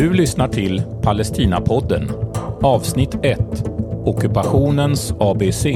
Du 0.00 0.12
lyssnar 0.12 0.48
till 0.48 0.82
Palestinapodden, 1.02 2.10
avsnitt 2.62 3.14
1, 3.22 3.38
Ockupationens 4.04 5.14
ABC. 5.20 5.66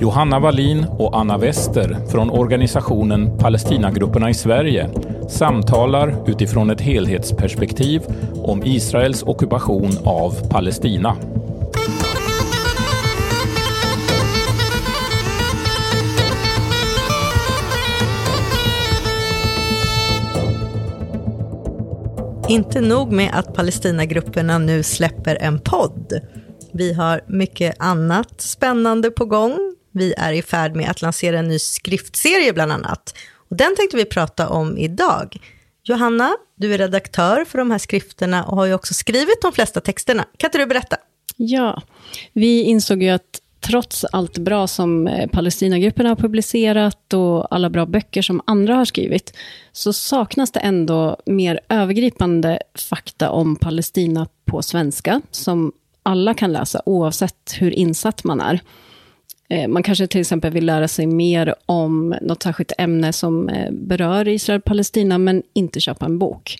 Johanna 0.00 0.38
Wallin 0.38 0.86
och 0.98 1.18
Anna 1.20 1.38
Wester 1.38 1.96
från 2.10 2.30
organisationen 2.30 3.38
Palestinagrupperna 3.38 4.30
i 4.30 4.34
Sverige 4.34 4.88
samtalar 5.28 6.14
utifrån 6.26 6.70
ett 6.70 6.80
helhetsperspektiv 6.80 8.02
om 8.42 8.62
Israels 8.64 9.22
ockupation 9.22 9.90
av 10.04 10.48
Palestina. 10.50 11.16
Inte 22.48 22.80
nog 22.80 23.12
med 23.12 23.30
att 23.34 23.54
Palestinagrupperna 23.54 24.58
nu 24.58 24.82
släpper 24.82 25.36
en 25.40 25.60
podd. 25.60 26.20
Vi 26.72 26.92
har 26.92 27.20
mycket 27.26 27.76
annat 27.78 28.40
spännande 28.40 29.10
på 29.10 29.24
gång. 29.24 29.76
Vi 29.92 30.14
är 30.14 30.32
i 30.32 30.42
färd 30.42 30.76
med 30.76 30.90
att 30.90 31.02
lansera 31.02 31.38
en 31.38 31.48
ny 31.48 31.58
skriftserie 31.58 32.52
bland 32.52 32.72
annat. 32.72 33.14
Och 33.50 33.56
den 33.56 33.76
tänkte 33.76 33.96
vi 33.96 34.04
prata 34.04 34.48
om 34.48 34.78
idag. 34.78 35.36
Johanna, 35.82 36.36
du 36.56 36.74
är 36.74 36.78
redaktör 36.78 37.44
för 37.44 37.58
de 37.58 37.70
här 37.70 37.78
skrifterna 37.78 38.44
och 38.44 38.56
har 38.56 38.66
ju 38.66 38.74
också 38.74 38.94
skrivit 38.94 39.42
de 39.42 39.52
flesta 39.52 39.80
texterna. 39.80 40.24
Kan 40.36 40.48
inte 40.48 40.58
du 40.58 40.66
berätta? 40.66 40.96
Ja, 41.36 41.82
vi 42.32 42.62
insåg 42.62 43.02
ju 43.02 43.08
att 43.08 43.40
trots 43.66 44.04
allt 44.04 44.38
bra 44.38 44.66
som 44.66 45.08
eh, 45.08 45.28
Palestinagrupperna 45.28 46.08
har 46.08 46.16
publicerat 46.16 47.14
och 47.14 47.54
alla 47.54 47.70
bra 47.70 47.86
böcker 47.86 48.22
som 48.22 48.40
andra 48.46 48.74
har 48.74 48.84
skrivit, 48.84 49.36
så 49.72 49.92
saknas 49.92 50.50
det 50.50 50.60
ändå 50.60 51.16
mer 51.26 51.60
övergripande 51.68 52.58
fakta 52.74 53.30
om 53.30 53.56
Palestina 53.56 54.26
på 54.44 54.62
svenska, 54.62 55.22
som 55.30 55.72
alla 56.02 56.34
kan 56.34 56.52
läsa 56.52 56.82
oavsett 56.86 57.54
hur 57.58 57.70
insatt 57.70 58.24
man 58.24 58.40
är. 58.40 58.60
Eh, 59.48 59.68
man 59.68 59.82
kanske 59.82 60.06
till 60.06 60.20
exempel 60.20 60.52
vill 60.52 60.66
lära 60.66 60.88
sig 60.88 61.06
mer 61.06 61.54
om 61.66 62.14
något 62.22 62.42
särskilt 62.42 62.72
ämne 62.78 63.12
som 63.12 63.48
eh, 63.48 63.72
berör 63.72 64.28
Israel-Palestina, 64.28 65.18
men 65.18 65.42
inte 65.52 65.80
köpa 65.80 66.04
en 66.04 66.18
bok. 66.18 66.58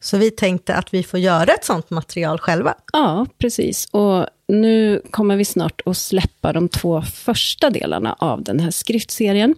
Så 0.00 0.16
vi 0.16 0.30
tänkte 0.30 0.74
att 0.74 0.94
vi 0.94 1.02
får 1.02 1.20
göra 1.20 1.52
ett 1.52 1.64
sånt 1.64 1.90
material 1.90 2.38
själva. 2.38 2.74
Ja, 2.92 3.26
precis. 3.38 3.88
Och 3.90 4.26
nu 4.48 5.02
kommer 5.10 5.36
vi 5.36 5.44
snart 5.44 5.80
att 5.86 5.96
släppa 5.96 6.52
de 6.52 6.68
två 6.68 7.02
första 7.02 7.70
delarna 7.70 8.16
av 8.18 8.42
den 8.42 8.60
här 8.60 8.70
skriftserien. 8.70 9.54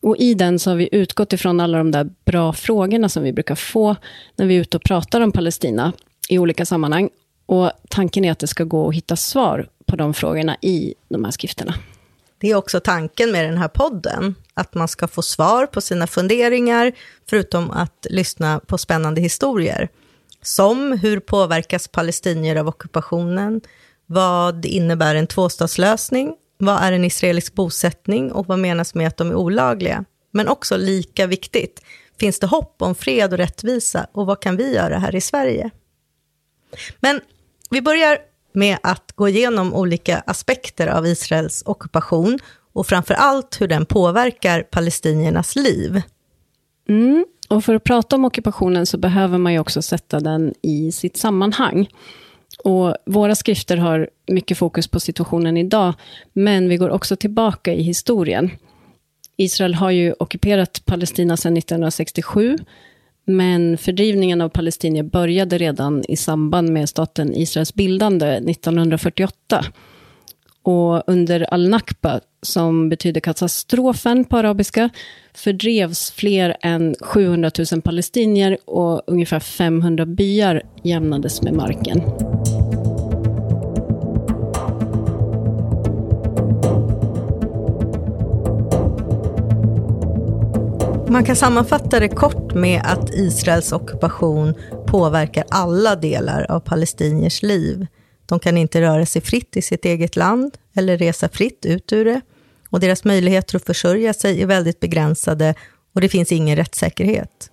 Och 0.00 0.16
i 0.16 0.34
den 0.34 0.58
så 0.58 0.70
har 0.70 0.76
vi 0.76 0.88
utgått 0.92 1.32
ifrån 1.32 1.60
alla 1.60 1.78
de 1.78 1.90
där 1.90 2.10
bra 2.24 2.52
frågorna 2.52 3.08
som 3.08 3.22
vi 3.22 3.32
brukar 3.32 3.54
få 3.54 3.96
när 4.36 4.46
vi 4.46 4.56
är 4.56 4.60
ute 4.60 4.76
och 4.76 4.82
pratar 4.82 5.20
om 5.20 5.32
Palestina 5.32 5.92
i 6.28 6.38
olika 6.38 6.66
sammanhang. 6.66 7.10
Och 7.46 7.70
tanken 7.88 8.24
är 8.24 8.32
att 8.32 8.38
det 8.38 8.46
ska 8.46 8.64
gå 8.64 8.88
att 8.88 8.94
hitta 8.94 9.16
svar 9.16 9.68
på 9.86 9.96
de 9.96 10.14
frågorna 10.14 10.56
i 10.60 10.94
de 11.08 11.24
här 11.24 11.30
skrifterna. 11.30 11.74
Det 12.38 12.50
är 12.50 12.54
också 12.54 12.80
tanken 12.80 13.32
med 13.32 13.44
den 13.44 13.58
här 13.58 13.68
podden, 13.68 14.34
att 14.54 14.74
man 14.74 14.88
ska 14.88 15.08
få 15.08 15.22
svar 15.22 15.66
på 15.66 15.80
sina 15.80 16.06
funderingar, 16.06 16.92
förutom 17.30 17.70
att 17.70 18.06
lyssna 18.10 18.60
på 18.66 18.78
spännande 18.78 19.20
historier. 19.20 19.88
Som 20.42 20.92
hur 20.92 21.20
påverkas 21.20 21.88
palestinier 21.88 22.56
av 22.56 22.68
ockupationen? 22.68 23.60
Vad 24.06 24.64
innebär 24.64 25.14
en 25.14 25.26
tvåstatslösning? 25.26 26.34
Vad 26.58 26.82
är 26.82 26.92
en 26.92 27.04
israelisk 27.04 27.54
bosättning 27.54 28.32
och 28.32 28.46
vad 28.46 28.58
menas 28.58 28.94
med 28.94 29.06
att 29.08 29.16
de 29.16 29.30
är 29.30 29.34
olagliga? 29.34 30.04
Men 30.30 30.48
också 30.48 30.76
lika 30.76 31.26
viktigt, 31.26 31.82
finns 32.20 32.38
det 32.38 32.46
hopp 32.46 32.82
om 32.82 32.94
fred 32.94 33.32
och 33.32 33.38
rättvisa 33.38 34.06
och 34.12 34.26
vad 34.26 34.40
kan 34.40 34.56
vi 34.56 34.74
göra 34.74 34.98
här 34.98 35.14
i 35.14 35.20
Sverige? 35.20 35.70
Men 37.00 37.20
vi 37.70 37.82
börjar 37.82 38.18
med 38.52 38.78
att 38.82 39.12
gå 39.14 39.28
igenom 39.28 39.74
olika 39.74 40.18
aspekter 40.26 40.86
av 40.86 41.06
Israels 41.06 41.62
ockupation 41.66 42.38
och 42.72 42.86
framför 42.86 43.14
allt 43.14 43.60
hur 43.60 43.68
den 43.68 43.86
påverkar 43.86 44.62
palestiniernas 44.62 45.56
liv. 45.56 46.02
Mm. 46.88 47.24
Och 47.48 47.64
för 47.64 47.74
att 47.74 47.84
prata 47.84 48.16
om 48.16 48.24
ockupationen 48.24 48.86
så 48.86 48.98
behöver 48.98 49.38
man 49.38 49.52
ju 49.52 49.58
också 49.58 49.82
sätta 49.82 50.20
den 50.20 50.54
i 50.62 50.92
sitt 50.92 51.16
sammanhang. 51.16 51.88
Och 52.64 52.96
våra 53.06 53.34
skrifter 53.34 53.76
har 53.76 54.08
mycket 54.26 54.58
fokus 54.58 54.88
på 54.88 55.00
situationen 55.00 55.56
idag, 55.56 55.94
men 56.32 56.68
vi 56.68 56.76
går 56.76 56.90
också 56.90 57.16
tillbaka 57.16 57.72
i 57.72 57.82
historien. 57.82 58.50
Israel 59.36 59.74
har 59.74 59.90
ju 59.90 60.14
ockuperat 60.18 60.82
Palestina 60.84 61.36
sedan 61.36 61.56
1967, 61.56 62.58
men 63.24 63.78
fördrivningen 63.78 64.40
av 64.40 64.48
palestinier 64.48 65.02
började 65.02 65.58
redan 65.58 66.04
i 66.08 66.16
samband 66.16 66.68
med 66.68 66.88
staten 66.88 67.34
Israels 67.34 67.74
bildande 67.74 68.26
1948. 68.26 69.64
Och 70.62 71.02
under 71.06 71.54
al-Nakba, 71.54 72.20
som 72.42 72.88
betyder 72.88 73.20
katastrofen 73.20 74.24
på 74.24 74.36
arabiska, 74.36 74.90
fördrevs 75.34 76.10
fler 76.10 76.56
än 76.60 76.94
700 77.00 77.50
000 77.72 77.82
palestinier 77.82 78.58
och 78.64 79.02
ungefär 79.06 79.40
500 79.40 80.06
byar 80.06 80.62
jämnades 80.82 81.42
med 81.42 81.54
marken. 81.54 82.02
Man 91.08 91.24
kan 91.24 91.36
sammanfatta 91.36 92.00
det 92.00 92.08
kort 92.08 92.54
med 92.54 92.82
att 92.84 93.14
Israels 93.14 93.72
ockupation 93.72 94.54
påverkar 94.86 95.44
alla 95.50 95.96
delar 95.96 96.50
av 96.50 96.60
palestiniers 96.60 97.42
liv. 97.42 97.86
De 98.26 98.38
kan 98.38 98.58
inte 98.58 98.80
röra 98.80 99.06
sig 99.06 99.22
fritt 99.22 99.56
i 99.56 99.62
sitt 99.62 99.84
eget 99.84 100.16
land 100.16 100.56
eller 100.76 100.98
resa 100.98 101.28
fritt 101.28 101.66
ut 101.66 101.92
ur 101.92 102.04
det. 102.04 102.20
Och 102.70 102.80
deras 102.80 103.04
möjligheter 103.04 103.56
att 103.56 103.64
försörja 103.64 104.14
sig 104.14 104.42
är 104.42 104.46
väldigt 104.46 104.80
begränsade 104.80 105.54
och 105.94 106.00
det 106.00 106.08
finns 106.08 106.32
ingen 106.32 106.56
rättssäkerhet. 106.56 107.50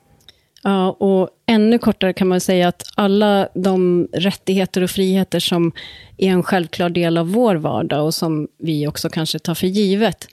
Ja, 0.64 0.92
och 0.92 1.30
ännu 1.46 1.80
kortare 1.80 2.14
kan 2.14 2.28
man 2.28 2.42
säga 2.42 2.68
att 2.68 2.84
alla 2.96 3.50
de 3.56 4.08
rättigheter 4.14 4.82
och 4.82 4.90
friheter 4.90 5.40
som 5.40 5.72
är 6.18 6.30
en 6.30 6.44
självklar 6.44 6.90
del 6.90 7.18
av 7.18 7.32
vår 7.32 7.56
vardag 7.56 8.06
och 8.06 8.14
som 8.14 8.48
vi 8.60 8.88
också 8.88 9.10
kanske 9.10 9.40
tar 9.40 9.56
för 9.56 9.68
givet, 9.68 10.28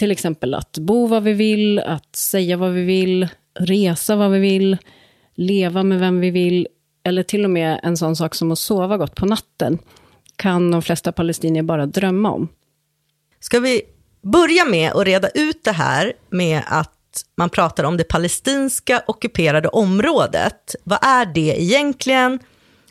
till 0.00 0.10
exempel 0.10 0.54
att 0.54 0.78
bo 0.78 1.06
vad 1.06 1.22
vi 1.22 1.32
vill, 1.32 1.78
att 1.78 2.16
säga 2.16 2.56
vad 2.56 2.72
vi 2.72 2.84
vill, 2.84 3.28
resa 3.58 4.16
vad 4.16 4.30
vi 4.30 4.38
vill, 4.38 4.76
leva 5.34 5.82
med 5.82 6.00
vem 6.00 6.20
vi 6.20 6.30
vill, 6.30 6.68
eller 7.04 7.22
till 7.22 7.44
och 7.44 7.50
med 7.50 7.80
en 7.82 7.96
sån 7.96 8.16
sak 8.16 8.34
som 8.34 8.52
att 8.52 8.58
sova 8.58 8.96
gott 8.96 9.14
på 9.14 9.26
natten, 9.26 9.78
kan 10.36 10.70
de 10.70 10.82
flesta 10.82 11.12
palestinier 11.12 11.62
bara 11.62 11.86
drömma 11.86 12.30
om. 12.30 12.48
Ska 13.40 13.60
vi 13.60 13.82
börja 14.22 14.64
med 14.64 14.92
att 14.92 15.06
reda 15.06 15.28
ut 15.28 15.64
det 15.64 15.72
här 15.72 16.12
med 16.30 16.62
att 16.66 17.24
man 17.36 17.50
pratar 17.50 17.84
om 17.84 17.96
det 17.96 18.04
palestinska 18.04 19.02
ockuperade 19.06 19.68
området. 19.68 20.74
Vad 20.84 21.04
är 21.04 21.26
det 21.26 21.62
egentligen? 21.62 22.38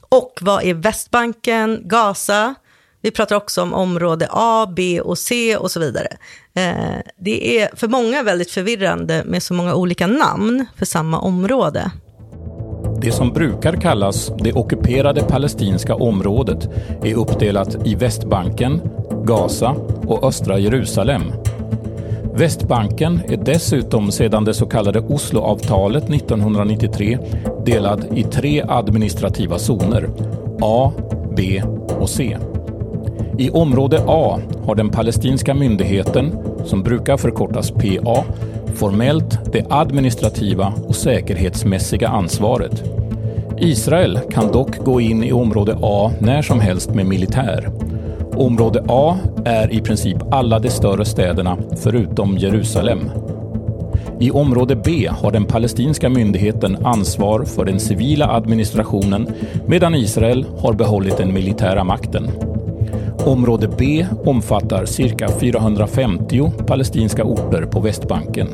Och 0.01 0.39
vad 0.41 0.63
är 0.63 0.73
Västbanken, 0.73 1.81
Gaza? 1.85 2.55
Vi 3.01 3.11
pratar 3.11 3.35
också 3.35 3.61
om 3.61 3.73
område 3.73 4.27
A, 4.31 4.67
B 4.75 5.01
och 5.01 5.17
C 5.17 5.57
och 5.57 5.71
så 5.71 5.79
vidare. 5.79 6.07
Eh, 6.53 7.01
det 7.17 7.59
är 7.59 7.75
för 7.75 7.87
många 7.87 8.23
väldigt 8.23 8.51
förvirrande 8.51 9.23
med 9.25 9.43
så 9.43 9.53
många 9.53 9.75
olika 9.75 10.07
namn 10.07 10.65
för 10.75 10.85
samma 10.85 11.19
område. 11.19 11.91
Det 13.01 13.11
som 13.11 13.33
brukar 13.33 13.73
kallas 13.73 14.31
det 14.39 14.53
ockuperade 14.53 15.23
palestinska 15.23 15.95
området 15.95 16.69
är 17.03 17.15
uppdelat 17.15 17.87
i 17.87 17.95
Västbanken, 17.95 18.81
Gaza 19.23 19.75
och 20.07 20.23
östra 20.23 20.59
Jerusalem. 20.59 21.21
Västbanken 22.33 23.21
är 23.27 23.37
dessutom 23.37 24.11
sedan 24.11 24.45
det 24.45 24.53
så 24.53 24.65
kallade 24.65 24.99
Osloavtalet 24.99 26.09
1993 26.09 27.19
delad 27.65 28.05
i 28.17 28.23
tre 28.23 28.65
administrativa 28.67 29.59
zoner, 29.59 30.09
A, 30.61 30.91
B 31.37 31.63
och 31.99 32.09
C. 32.09 32.37
I 33.39 33.49
område 33.49 34.03
A 34.07 34.39
har 34.65 34.75
den 34.75 34.89
palestinska 34.89 35.53
myndigheten, 35.53 36.31
som 36.65 36.83
brukar 36.83 37.17
förkortas 37.17 37.71
PA, 37.71 38.23
formellt 38.75 39.39
det 39.51 39.65
administrativa 39.69 40.73
och 40.87 40.95
säkerhetsmässiga 40.95 42.07
ansvaret. 42.07 42.83
Israel 43.57 44.19
kan 44.31 44.51
dock 44.51 44.77
gå 44.77 45.01
in 45.01 45.23
i 45.23 45.31
område 45.31 45.77
A 45.81 46.11
när 46.19 46.41
som 46.41 46.59
helst 46.59 46.93
med 46.93 47.05
militär. 47.05 47.69
Område 48.35 48.83
A 48.87 49.17
är 49.45 49.73
i 49.73 49.81
princip 49.81 50.17
alla 50.31 50.59
de 50.59 50.69
större 50.69 51.05
städerna 51.05 51.57
förutom 51.83 52.37
Jerusalem. 52.37 53.11
I 54.19 54.31
område 54.31 54.75
B 54.75 55.09
har 55.11 55.31
den 55.31 55.45
palestinska 55.45 56.09
myndigheten 56.09 56.77
ansvar 56.85 57.43
för 57.43 57.65
den 57.65 57.79
civila 57.79 58.27
administrationen 58.27 59.27
medan 59.67 59.95
Israel 59.95 60.45
har 60.57 60.73
behållit 60.73 61.17
den 61.17 61.33
militära 61.33 61.83
makten. 61.83 62.48
Område 63.29 63.69
B 63.77 64.05
omfattar 64.25 64.85
cirka 64.85 65.29
450 65.39 66.51
palestinska 66.67 67.23
orter 67.23 67.65
på 67.65 67.79
Västbanken. 67.79 68.47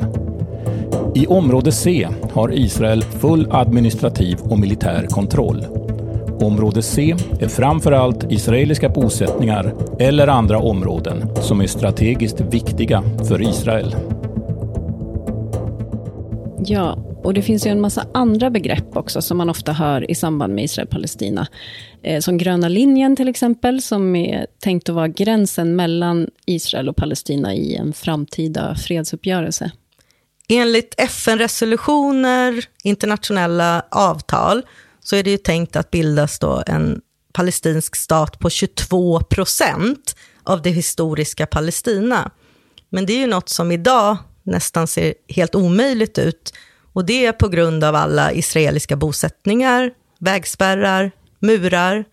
I 1.14 1.26
område 1.26 1.72
C 1.72 2.08
har 2.32 2.54
Israel 2.54 3.02
full 3.02 3.48
administrativ 3.50 4.38
och 4.42 4.58
militär 4.58 5.06
kontroll. 5.06 5.66
Område 6.40 6.82
C 6.82 7.14
är 7.40 7.48
framför 7.48 7.92
allt 7.92 8.32
israeliska 8.32 8.88
bosättningar 8.88 9.74
eller 9.98 10.28
andra 10.28 10.58
områden 10.58 11.36
som 11.40 11.60
är 11.60 11.66
strategiskt 11.66 12.40
viktiga 12.40 13.02
för 13.28 13.42
Israel. 13.42 13.96
Ja, 16.58 16.98
och 17.26 17.34
det 17.34 17.42
finns 17.42 17.66
ju 17.66 17.70
en 17.70 17.80
massa 17.80 18.06
andra 18.14 18.50
begrepp 18.50 18.96
också 18.96 19.22
som 19.22 19.36
man 19.36 19.50
ofta 19.50 19.72
hör 19.72 20.10
i 20.10 20.14
samband 20.14 20.54
med 20.54 20.64
Israel-Palestina. 20.64 21.46
Eh, 22.02 22.20
som 22.20 22.38
gröna 22.38 22.68
linjen 22.68 23.16
till 23.16 23.28
exempel, 23.28 23.82
som 23.82 24.16
är 24.16 24.46
tänkt 24.60 24.88
att 24.88 24.94
vara 24.94 25.08
gränsen 25.08 25.76
mellan 25.76 26.30
Israel 26.46 26.88
och 26.88 26.96
Palestina 26.96 27.54
i 27.54 27.76
en 27.76 27.92
framtida 27.92 28.74
fredsuppgörelse. 28.74 29.70
Enligt 30.48 30.94
FN-resolutioner, 30.98 32.64
internationella 32.84 33.84
avtal, 33.90 34.62
så 35.00 35.16
är 35.16 35.22
det 35.22 35.30
ju 35.30 35.38
tänkt 35.38 35.76
att 35.76 35.90
bildas 35.90 36.38
då 36.38 36.62
en 36.66 37.00
palestinsk 37.32 37.96
stat 37.96 38.38
på 38.38 38.50
22 38.50 39.20
procent 39.20 40.16
av 40.42 40.62
det 40.62 40.70
historiska 40.70 41.46
Palestina. 41.46 42.30
Men 42.90 43.06
det 43.06 43.12
är 43.12 43.18
ju 43.18 43.26
något 43.26 43.48
som 43.48 43.72
idag 43.72 44.16
nästan 44.42 44.86
ser 44.86 45.14
helt 45.28 45.54
omöjligt 45.54 46.18
ut. 46.18 46.52
Och 46.96 47.04
det 47.04 47.26
är 47.26 47.32
på 47.32 47.48
grund 47.48 47.84
av 47.84 47.94
alla 47.94 48.32
israeliska 48.32 48.96
bosättningar, 48.96 49.90
vägspärrar, 50.18 51.10
murar, 51.38 52.04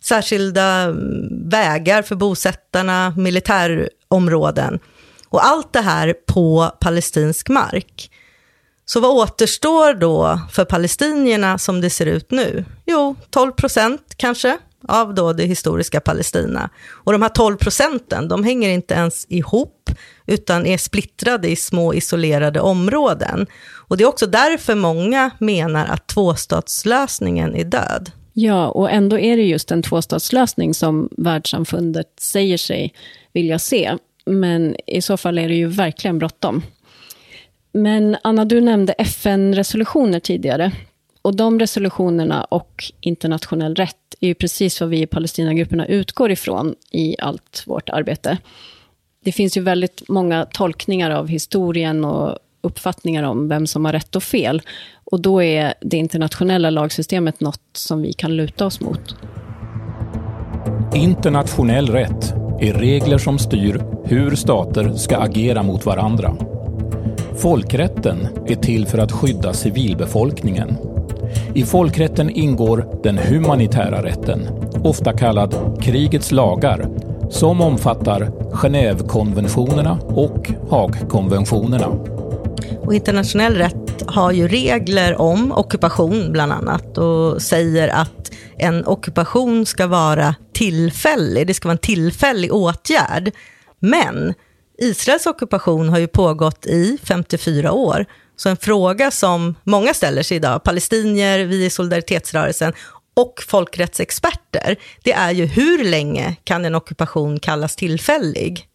särskilda 0.00 0.82
mm, 0.82 1.48
vägar 1.48 2.02
för 2.02 2.14
bosättarna, 2.14 3.14
militärområden. 3.16 4.78
Och 5.28 5.46
allt 5.46 5.72
det 5.72 5.80
här 5.80 6.14
på 6.26 6.72
palestinsk 6.80 7.48
mark. 7.48 8.10
Så 8.84 9.00
vad 9.00 9.10
återstår 9.10 9.94
då 9.94 10.40
för 10.52 10.64
palestinierna 10.64 11.58
som 11.58 11.80
det 11.80 11.90
ser 11.90 12.06
ut 12.06 12.30
nu? 12.30 12.64
Jo, 12.86 13.16
12 13.30 13.52
procent 13.52 14.14
kanske 14.16 14.58
av 14.88 15.14
då 15.14 15.32
det 15.32 15.44
historiska 15.44 16.00
Palestina. 16.00 16.70
Och 16.90 17.12
de 17.12 17.22
här 17.22 17.28
12 17.28 17.56
procenten, 17.56 18.28
de 18.28 18.44
hänger 18.44 18.70
inte 18.70 18.94
ens 18.94 19.26
ihop, 19.28 19.90
utan 20.26 20.66
är 20.66 20.78
splittrade 20.78 21.48
i 21.48 21.56
små 21.56 21.94
isolerade 21.94 22.60
områden. 22.60 23.46
Och 23.74 23.96
det 23.96 24.04
är 24.04 24.08
också 24.08 24.26
därför 24.26 24.74
många 24.74 25.30
menar 25.38 25.86
att 25.86 26.06
tvåstatslösningen 26.06 27.56
är 27.56 27.64
död. 27.64 28.10
Ja, 28.32 28.68
och 28.68 28.90
ändå 28.90 29.18
är 29.18 29.36
det 29.36 29.42
just 29.42 29.70
en 29.70 29.82
tvåstatslösning 29.82 30.74
som 30.74 31.08
världssamfundet 31.16 32.06
säger 32.20 32.58
sig 32.58 32.94
vilja 33.32 33.58
se. 33.58 33.96
Men 34.26 34.76
i 34.86 35.02
så 35.02 35.16
fall 35.16 35.38
är 35.38 35.48
det 35.48 35.54
ju 35.54 35.66
verkligen 35.66 36.18
bråttom. 36.18 36.62
Men 37.72 38.16
Anna, 38.22 38.44
du 38.44 38.60
nämnde 38.60 38.92
FN-resolutioner 38.92 40.20
tidigare. 40.20 40.72
Och 41.26 41.36
de 41.36 41.58
resolutionerna 41.60 42.44
och 42.44 42.84
internationell 43.00 43.74
rätt 43.74 43.96
är 44.20 44.26
ju 44.26 44.34
precis 44.34 44.80
vad 44.80 44.90
vi 44.90 45.02
i 45.02 45.06
Palestinagrupperna 45.06 45.86
utgår 45.86 46.30
ifrån 46.30 46.74
i 46.90 47.16
allt 47.18 47.62
vårt 47.66 47.88
arbete. 47.88 48.38
Det 49.24 49.32
finns 49.32 49.56
ju 49.56 49.60
väldigt 49.60 50.08
många 50.08 50.44
tolkningar 50.44 51.10
av 51.10 51.28
historien 51.28 52.04
och 52.04 52.38
uppfattningar 52.60 53.22
om 53.22 53.48
vem 53.48 53.66
som 53.66 53.84
har 53.84 53.92
rätt 53.92 54.16
och 54.16 54.22
fel. 54.22 54.62
Och 55.04 55.20
då 55.20 55.42
är 55.42 55.74
det 55.80 55.96
internationella 55.96 56.70
lagsystemet 56.70 57.40
något 57.40 57.60
som 57.72 58.02
vi 58.02 58.12
kan 58.12 58.36
luta 58.36 58.66
oss 58.66 58.80
mot. 58.80 59.16
Internationell 60.94 61.88
rätt 61.88 62.34
är 62.60 62.74
regler 62.74 63.18
som 63.18 63.38
styr 63.38 63.82
hur 64.04 64.34
stater 64.34 64.92
ska 64.92 65.16
agera 65.16 65.62
mot 65.62 65.86
varandra. 65.86 66.36
Folkrätten 67.36 68.28
är 68.46 68.56
till 68.56 68.86
för 68.86 68.98
att 68.98 69.12
skydda 69.12 69.52
civilbefolkningen. 69.52 70.85
I 71.54 71.64
folkrätten 71.64 72.30
ingår 72.30 73.00
den 73.02 73.18
humanitära 73.18 74.02
rätten, 74.02 74.48
ofta 74.84 75.12
kallad 75.12 75.78
krigets 75.82 76.32
lagar, 76.32 76.88
som 77.30 77.60
omfattar 77.60 78.30
Genèvekonventionerna 78.52 79.98
och 80.00 80.50
Haagkonventionerna. 80.70 81.88
Och 82.80 82.94
internationell 82.94 83.54
rätt 83.54 84.02
har 84.06 84.32
ju 84.32 84.48
regler 84.48 85.20
om 85.20 85.52
ockupation 85.52 86.32
bland 86.32 86.52
annat 86.52 86.98
och 86.98 87.42
säger 87.42 87.88
att 87.88 88.32
en 88.58 88.86
ockupation 88.86 89.66
ska 89.66 89.86
vara 89.86 90.34
tillfällig, 90.52 91.46
det 91.46 91.54
ska 91.54 91.68
vara 91.68 91.72
en 91.72 91.78
tillfällig 91.78 92.54
åtgärd. 92.54 93.30
Men 93.78 94.34
Israels 94.78 95.26
ockupation 95.26 95.88
har 95.88 95.98
ju 95.98 96.06
pågått 96.06 96.66
i 96.66 96.98
54 97.04 97.72
år. 97.72 98.06
Så 98.36 98.48
en 98.48 98.56
fråga 98.56 99.10
som 99.10 99.54
många 99.64 99.94
ställer 99.94 100.22
sig 100.22 100.36
idag, 100.36 100.62
palestinier, 100.62 101.44
vi 101.44 101.64
i 101.64 101.70
solidaritetsrörelsen 101.70 102.72
och 103.14 103.42
folkrättsexperter, 103.48 104.76
det 105.02 105.12
är 105.12 105.30
ju 105.30 105.46
hur 105.46 105.84
länge 105.84 106.36
kan 106.44 106.64
en 106.64 106.74
ockupation 106.74 107.40
kallas 107.40 107.76
tillfällig? 107.76 108.68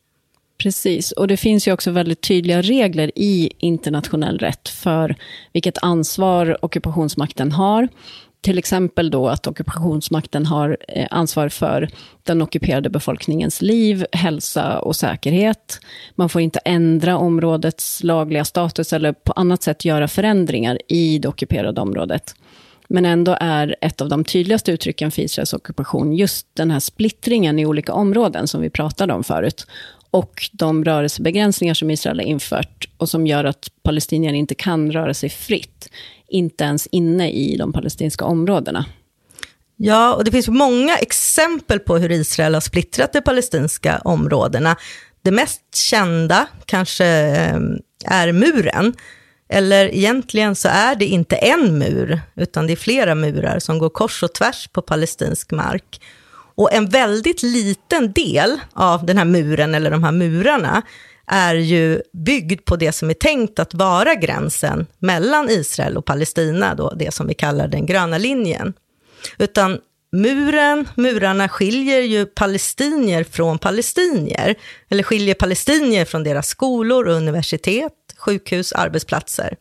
Precis, 0.63 1.11
och 1.11 1.27
det 1.27 1.37
finns 1.37 1.67
ju 1.67 1.71
också 1.73 1.91
väldigt 1.91 2.21
tydliga 2.21 2.61
regler 2.61 3.11
i 3.15 3.51
internationell 3.57 4.37
rätt 4.37 4.69
för 4.69 5.15
vilket 5.53 5.77
ansvar 5.83 6.57
ockupationsmakten 6.61 7.51
har. 7.51 7.87
Till 8.41 8.57
exempel 8.57 9.09
då 9.09 9.29
att 9.29 9.47
ockupationsmakten 9.47 10.45
har 10.45 10.77
eh, 10.87 11.07
ansvar 11.11 11.49
för 11.49 11.89
den 12.23 12.41
ockuperade 12.41 12.89
befolkningens 12.89 13.61
liv, 13.61 14.05
hälsa 14.11 14.79
och 14.79 14.95
säkerhet. 14.95 15.79
Man 16.15 16.29
får 16.29 16.41
inte 16.41 16.59
ändra 16.59 17.17
områdets 17.17 18.03
lagliga 18.03 18.45
status 18.45 18.93
eller 18.93 19.13
på 19.13 19.31
annat 19.31 19.63
sätt 19.63 19.85
göra 19.85 20.07
förändringar 20.07 20.79
i 20.87 21.19
det 21.19 21.27
ockuperade 21.27 21.81
området. 21.81 22.35
Men 22.87 23.05
ändå 23.05 23.37
är 23.39 23.75
ett 23.81 24.01
av 24.01 24.09
de 24.09 24.23
tydligaste 24.23 24.71
uttrycken 24.71 25.11
för 25.11 25.21
Israels 25.21 25.53
ockupation 25.53 26.13
just 26.13 26.47
den 26.53 26.71
här 26.71 26.79
splittringen 26.79 27.59
i 27.59 27.65
olika 27.65 27.93
områden 27.93 28.47
som 28.47 28.61
vi 28.61 28.69
pratade 28.69 29.13
om 29.13 29.23
förut. 29.23 29.67
Och 30.11 30.49
de 30.51 30.85
rörelsebegränsningar 30.85 31.73
som 31.73 31.91
Israel 31.91 32.19
har 32.19 32.25
infört 32.25 32.89
och 32.97 33.09
som 33.09 33.27
gör 33.27 33.43
att 33.43 33.67
palestinier 33.83 34.33
inte 34.33 34.55
kan 34.55 34.91
röra 34.91 35.13
sig 35.13 35.29
fritt 35.29 35.89
inte 36.31 36.63
ens 36.63 36.87
inne 36.87 37.31
i 37.31 37.57
de 37.57 37.73
palestinska 37.73 38.25
områdena. 38.25 38.85
Ja, 39.77 40.13
och 40.15 40.23
det 40.23 40.31
finns 40.31 40.47
många 40.47 40.97
exempel 40.97 41.79
på 41.79 41.97
hur 41.97 42.11
Israel 42.11 42.53
har 42.53 42.61
splittrat 42.61 43.13
de 43.13 43.21
palestinska 43.21 44.01
områdena. 44.05 44.75
Det 45.21 45.31
mest 45.31 45.75
kända 45.75 46.47
kanske 46.65 47.05
eh, 47.05 47.59
är 48.05 48.31
muren. 48.31 48.93
Eller 49.49 49.95
egentligen 49.95 50.55
så 50.55 50.67
är 50.67 50.95
det 50.95 51.05
inte 51.05 51.35
en 51.35 51.77
mur, 51.77 52.21
utan 52.35 52.67
det 52.67 52.73
är 52.73 52.77
flera 52.77 53.15
murar 53.15 53.59
som 53.59 53.79
går 53.79 53.89
kors 53.89 54.23
och 54.23 54.33
tvärs 54.33 54.67
på 54.67 54.81
palestinsk 54.81 55.51
mark. 55.51 56.01
Och 56.55 56.73
en 56.73 56.89
väldigt 56.89 57.43
liten 57.43 58.11
del 58.11 58.59
av 58.73 59.05
den 59.05 59.17
här 59.17 59.25
muren, 59.25 59.75
eller 59.75 59.91
de 59.91 60.03
här 60.03 60.11
murarna, 60.11 60.81
är 61.31 61.55
ju 61.55 62.01
byggd 62.13 62.65
på 62.65 62.75
det 62.75 62.91
som 62.91 63.09
är 63.09 63.13
tänkt 63.13 63.59
att 63.59 63.73
vara 63.73 64.15
gränsen 64.15 64.87
mellan 64.99 65.49
Israel 65.49 65.97
och 65.97 66.05
Palestina, 66.05 66.75
då, 66.75 66.93
det 66.95 67.13
som 67.13 67.27
vi 67.27 67.33
kallar 67.33 67.67
den 67.67 67.85
gröna 67.85 68.17
linjen. 68.17 68.73
Utan 69.37 69.79
muren, 70.11 70.87
murarna 70.95 71.49
skiljer 71.49 72.01
ju 72.01 72.25
palestinier 72.25 73.23
från 73.23 73.59
palestinier, 73.59 74.55
eller 74.89 75.03
skiljer 75.03 75.35
palestinier 75.35 76.05
från 76.05 76.23
deras 76.23 76.47
skolor, 76.47 77.07
universitet, 77.07 77.93
sjukhus, 78.17 78.73
arbetsplatser. 78.73 79.55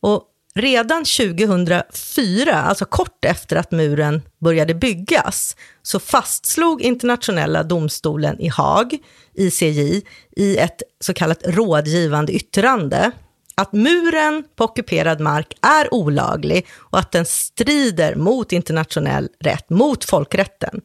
Och 0.00 0.22
Redan 0.58 1.04
2004, 1.04 2.54
alltså 2.54 2.84
kort 2.84 3.24
efter 3.24 3.56
att 3.56 3.70
muren 3.70 4.22
började 4.38 4.74
byggas, 4.74 5.56
så 5.82 6.00
fastslog 6.00 6.82
internationella 6.82 7.62
domstolen 7.62 8.40
i 8.40 8.48
Haag, 8.48 8.98
ICJ, 9.34 10.02
i 10.36 10.56
ett 10.56 10.82
så 11.00 11.14
kallat 11.14 11.42
rådgivande 11.44 12.32
yttrande 12.32 13.10
att 13.54 13.72
muren 13.72 14.44
på 14.56 14.64
ockuperad 14.64 15.20
mark 15.20 15.58
är 15.62 15.94
olaglig 15.94 16.66
och 16.72 16.98
att 16.98 17.12
den 17.12 17.26
strider 17.26 18.14
mot 18.14 18.52
internationell 18.52 19.28
rätt, 19.40 19.70
mot 19.70 20.04
folkrätten. 20.04 20.80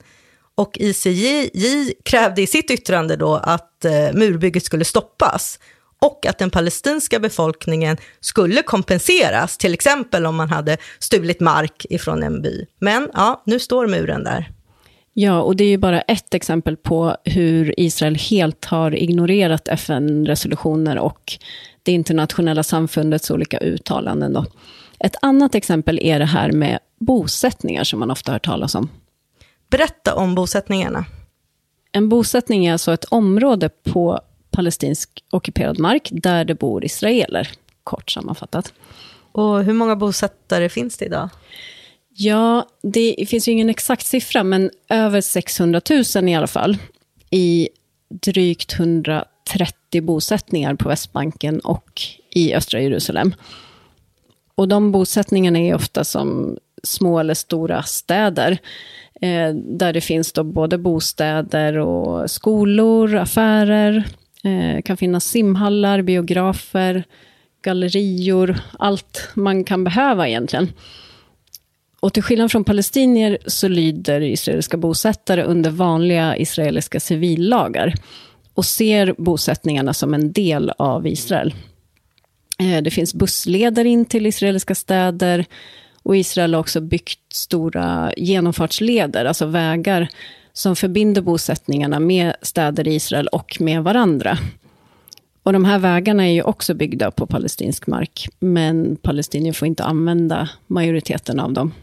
Och 0.56 0.78
ICJ 0.80 1.94
krävde 2.06 2.42
i 2.42 2.48
sitt 2.48 2.72
yttrande 2.72 3.16
då 3.16 3.36
att 3.36 3.86
eh, 3.86 3.92
murbygget 3.92 4.66
skulle 4.66 4.86
stoppas 4.86 5.60
och 6.04 6.26
att 6.26 6.38
den 6.38 6.50
palestinska 6.50 7.20
befolkningen 7.20 7.98
skulle 8.20 8.62
kompenseras, 8.62 9.58
till 9.58 9.74
exempel 9.74 10.26
om 10.26 10.36
man 10.36 10.50
hade 10.50 10.78
stulit 11.00 11.40
mark 11.40 11.86
ifrån 11.90 12.24
en 12.24 12.42
by. 12.42 12.66
Men 12.80 13.10
ja, 13.14 13.44
nu 13.46 13.60
står 13.60 13.88
muren 13.88 14.24
där. 14.24 14.52
Ja, 15.14 15.42
och 15.42 15.56
det 15.56 15.64
är 15.64 15.68
ju 15.68 15.78
bara 15.78 16.02
ett 16.02 16.34
exempel 16.34 16.78
på 16.78 17.18
hur 17.24 17.80
Israel 17.80 18.16
helt 18.16 18.66
har 18.66 18.96
ignorerat 18.96 19.68
FN-resolutioner 19.68 20.98
och 20.98 21.34
det 21.84 21.92
internationella 21.92 22.64
samfundets 22.64 23.32
olika 23.32 23.58
uttalanden. 23.58 24.34
Då. 24.34 24.46
Ett 25.00 25.16
annat 25.22 25.56
exempel 25.56 26.00
är 26.02 26.20
det 26.20 26.26
här 26.26 26.52
med 26.52 26.80
bosättningar 27.00 27.84
som 27.84 28.00
man 28.00 28.12
ofta 28.12 28.32
hör 28.32 28.40
talas 28.40 28.76
om. 28.76 28.90
Berätta 29.70 30.16
om 30.16 30.36
bosättningarna. 30.36 31.06
En 31.92 32.10
bosättning 32.10 32.66
är 32.66 32.72
alltså 32.72 32.94
ett 32.94 33.06
område 33.06 33.70
på 33.70 34.20
palestinsk 34.54 35.24
ockuperad 35.30 35.80
mark 35.80 36.10
där 36.12 36.46
det 36.46 36.56
bor 36.56 36.86
israeler. 36.86 37.50
kort 37.84 38.12
sammanfattat. 38.12 38.74
Och 39.32 39.64
hur 39.64 39.74
många 39.74 39.96
bosättare 39.96 40.70
finns 40.70 40.98
det 40.98 41.06
idag? 41.06 41.30
Ja, 42.16 42.68
det 42.84 43.30
finns 43.30 43.48
ju 43.48 43.52
ingen 43.52 43.70
exakt 43.70 44.06
siffra, 44.06 44.44
men 44.44 44.72
över 44.90 45.22
600 45.22 45.82
000 46.16 46.30
i 46.30 46.36
alla 46.36 46.48
fall. 46.48 46.78
I 47.30 47.70
drygt 48.10 48.74
130 48.74 50.02
bosättningar 50.02 50.76
på 50.76 50.90
Västbanken 50.90 51.60
och 51.60 52.02
i 52.30 52.54
östra 52.54 52.82
Jerusalem. 52.82 53.34
Och 54.56 54.68
de 54.68 54.92
bosättningarna 54.92 55.60
är 55.60 55.76
ofta 55.76 56.04
som 56.04 56.58
små 56.84 57.20
eller 57.20 57.34
stora 57.34 57.84
städer. 57.84 58.58
Eh, 59.22 59.54
där 59.56 59.94
det 59.94 60.02
finns 60.02 60.34
då 60.34 60.44
både 60.44 60.78
bostäder 60.78 61.78
och 61.78 62.32
skolor, 62.32 63.16
affärer. 63.16 64.04
Eh, 64.44 64.82
kan 64.82 64.98
finnas 64.98 65.26
simhallar, 65.26 66.02
biografer, 66.02 67.04
gallerior. 67.62 68.60
Allt 68.80 69.30
man 69.34 69.64
kan 69.64 69.84
behöva 69.84 70.28
egentligen. 70.28 70.72
Och 72.00 72.14
till 72.14 72.24
skillnad 72.24 72.52
från 72.52 72.64
palestinier 72.64 73.38
så 73.46 73.68
lyder 73.68 74.22
israeliska 74.22 74.78
bosättare 74.78 75.44
under 75.44 75.70
vanliga 75.70 76.38
israeliska 76.38 77.00
civillagar 77.00 77.94
och 78.54 78.66
ser 78.66 79.16
bosättningarna 79.18 79.94
som 79.94 80.14
en 80.14 80.32
del 80.32 80.70
av 80.78 81.08
Israel. 81.08 81.54
Eh, 82.60 82.82
det 82.82 82.92
finns 82.92 83.14
bussleder 83.14 83.86
in 83.86 84.06
till 84.06 84.26
israeliska 84.26 84.76
städer 84.76 85.46
och 86.04 86.18
Israel 86.18 86.54
har 86.54 86.62
också 86.62 86.82
byggt 86.82 87.34
stora 87.34 88.14
genomfartsleder, 88.18 89.26
alltså 89.26 89.46
vägar 89.46 90.10
som 90.54 90.76
förbinder 90.76 91.22
bosättningarna 91.22 92.00
med 92.00 92.36
städer 92.42 92.88
i 92.88 92.96
Israel 92.96 93.28
och 93.28 93.58
med 93.60 93.84
varandra. 93.84 94.38
Och 95.44 95.54
de 95.54 95.66
här 95.66 95.80
vägarna 95.80 96.28
är 96.28 96.32
ju 96.32 96.42
också 96.42 96.74
byggda 96.74 97.12
på 97.12 97.28
palestinsk 97.28 97.88
mark, 97.88 98.30
men 98.40 98.96
palestinier 98.96 99.54
får 99.54 99.68
inte 99.68 99.84
använda 99.84 100.50
majoriteten 100.68 101.40
av 101.40 101.54
dem. 101.54 101.74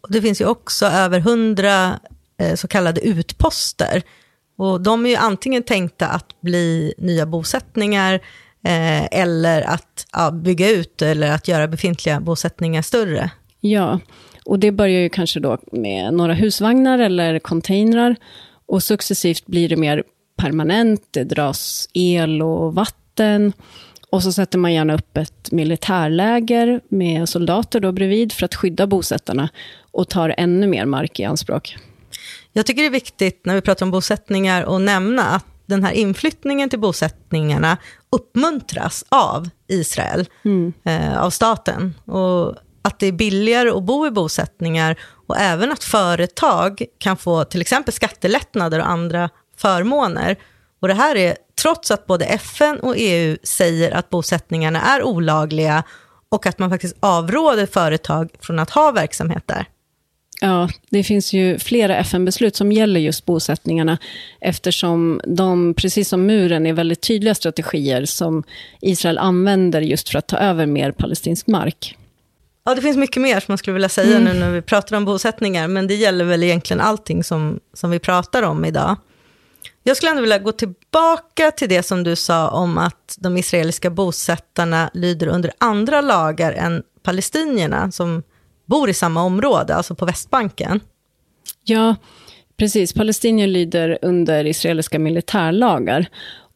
Och 0.00 0.12
det 0.12 0.22
finns 0.22 0.40
ju 0.40 0.46
också 0.46 0.86
över 0.86 1.20
hundra 1.20 2.00
eh, 2.36 2.54
så 2.54 2.68
kallade 2.68 3.00
utposter. 3.00 4.02
Och 4.56 4.80
de 4.80 5.06
är 5.06 5.10
ju 5.10 5.16
antingen 5.16 5.62
tänkta 5.62 6.08
att 6.08 6.40
bli 6.40 6.94
nya 6.98 7.26
bosättningar 7.26 8.14
eh, 8.64 9.04
eller 9.04 9.62
att 9.62 10.06
ja, 10.12 10.30
bygga 10.30 10.70
ut 10.70 11.02
eller 11.02 11.30
att 11.30 11.48
göra 11.48 11.68
befintliga 11.68 12.20
bosättningar 12.20 12.82
större. 12.82 13.30
Ja, 13.60 14.00
och 14.48 14.58
det 14.58 14.72
börjar 14.72 15.00
ju 15.00 15.08
kanske 15.08 15.40
då 15.40 15.58
med 15.72 16.14
några 16.14 16.34
husvagnar 16.34 16.98
eller 16.98 17.38
containrar. 17.38 18.16
Och 18.66 18.82
successivt 18.82 19.46
blir 19.46 19.68
det 19.68 19.76
mer 19.76 20.02
permanent, 20.36 21.02
det 21.10 21.24
dras 21.24 21.88
el 21.92 22.42
och 22.42 22.74
vatten. 22.74 23.52
Och 24.10 24.22
så 24.22 24.32
sätter 24.32 24.58
man 24.58 24.72
gärna 24.72 24.94
upp 24.94 25.16
ett 25.16 25.52
militärläger 25.52 26.80
med 26.88 27.28
soldater 27.28 27.80
då 27.80 27.92
bredvid 27.92 28.32
för 28.32 28.44
att 28.44 28.54
skydda 28.54 28.86
bosättarna 28.86 29.48
och 29.90 30.08
tar 30.08 30.34
ännu 30.38 30.66
mer 30.66 30.84
mark 30.84 31.20
i 31.20 31.24
anspråk. 31.24 31.76
Jag 32.52 32.66
tycker 32.66 32.82
det 32.82 32.88
är 32.88 32.92
viktigt 32.92 33.46
när 33.46 33.54
vi 33.54 33.60
pratar 33.60 33.86
om 33.86 33.90
bosättningar 33.90 34.76
att 34.76 34.80
nämna 34.80 35.22
att 35.22 35.46
den 35.66 35.84
här 35.84 35.92
inflyttningen 35.92 36.68
till 36.68 36.80
bosättningarna 36.80 37.76
uppmuntras 38.10 39.04
av 39.08 39.48
Israel, 39.66 40.28
mm. 40.44 40.72
eh, 40.84 41.22
av 41.22 41.30
staten. 41.30 41.94
Och 42.04 42.56
att 42.88 42.98
det 42.98 43.06
är 43.06 43.12
billigare 43.12 43.70
att 43.70 43.82
bo 43.82 44.06
i 44.06 44.10
bosättningar 44.10 44.96
och 45.26 45.36
även 45.38 45.72
att 45.72 45.84
företag 45.84 46.82
kan 46.98 47.16
få 47.16 47.44
till 47.44 47.60
exempel 47.60 47.94
skattelättnader 47.94 48.78
och 48.78 48.88
andra 48.88 49.30
förmåner. 49.56 50.36
Och 50.80 50.88
det 50.88 50.94
här 50.94 51.16
är 51.16 51.36
trots 51.62 51.90
att 51.90 52.06
både 52.06 52.24
FN 52.24 52.80
och 52.80 52.94
EU 52.96 53.36
säger 53.42 53.90
att 53.90 54.10
bosättningarna 54.10 54.80
är 54.80 55.02
olagliga 55.02 55.82
och 56.28 56.46
att 56.46 56.58
man 56.58 56.70
faktiskt 56.70 56.96
avråder 57.00 57.66
företag 57.66 58.30
från 58.40 58.58
att 58.58 58.70
ha 58.70 58.92
verksamhet 58.92 59.42
där. 59.46 59.66
Ja, 60.40 60.68
det 60.90 61.04
finns 61.04 61.32
ju 61.32 61.58
flera 61.58 61.96
FN-beslut 61.96 62.56
som 62.56 62.72
gäller 62.72 63.00
just 63.00 63.24
bosättningarna, 63.24 63.98
eftersom 64.40 65.20
de, 65.24 65.74
precis 65.74 66.08
som 66.08 66.26
muren, 66.26 66.66
är 66.66 66.72
väldigt 66.72 67.00
tydliga 67.00 67.34
strategier 67.34 68.04
som 68.04 68.42
Israel 68.80 69.18
använder 69.18 69.80
just 69.80 70.08
för 70.08 70.18
att 70.18 70.28
ta 70.28 70.36
över 70.36 70.66
mer 70.66 70.92
palestinsk 70.92 71.46
mark. 71.46 71.96
Ja, 72.68 72.74
det 72.74 72.82
finns 72.82 72.96
mycket 72.96 73.22
mer 73.22 73.40
som 73.40 73.44
man 73.48 73.58
skulle 73.58 73.74
vilja 73.74 73.88
säga 73.88 74.16
mm. 74.16 74.24
nu 74.24 74.40
när 74.40 74.50
vi 74.50 74.62
pratar 74.62 74.96
om 74.96 75.04
bosättningar, 75.04 75.68
men 75.68 75.86
det 75.86 75.94
gäller 75.94 76.24
väl 76.24 76.42
egentligen 76.42 76.80
allting 76.80 77.24
som, 77.24 77.60
som 77.74 77.90
vi 77.90 77.98
pratar 77.98 78.42
om 78.42 78.64
idag. 78.64 78.96
Jag 79.82 79.96
skulle 79.96 80.10
ändå 80.10 80.20
vilja 80.20 80.38
gå 80.38 80.52
tillbaka 80.52 81.50
till 81.50 81.68
det 81.68 81.82
som 81.82 82.04
du 82.04 82.16
sa 82.16 82.48
om 82.48 82.78
att 82.78 83.16
de 83.18 83.36
israeliska 83.36 83.90
bosättarna 83.90 84.90
lyder 84.94 85.26
under 85.26 85.52
andra 85.58 86.00
lagar 86.00 86.52
än 86.52 86.82
palestinierna 87.02 87.90
som 87.90 88.22
bor 88.66 88.90
i 88.90 88.94
samma 88.94 89.22
område, 89.22 89.74
alltså 89.74 89.94
på 89.94 90.06
Västbanken. 90.06 90.80
Ja, 91.64 91.96
precis. 92.56 92.92
Palestinier 92.92 93.46
lyder 93.46 93.98
under 94.02 94.46
israeliska 94.46 94.98
militärlagar. 94.98 96.08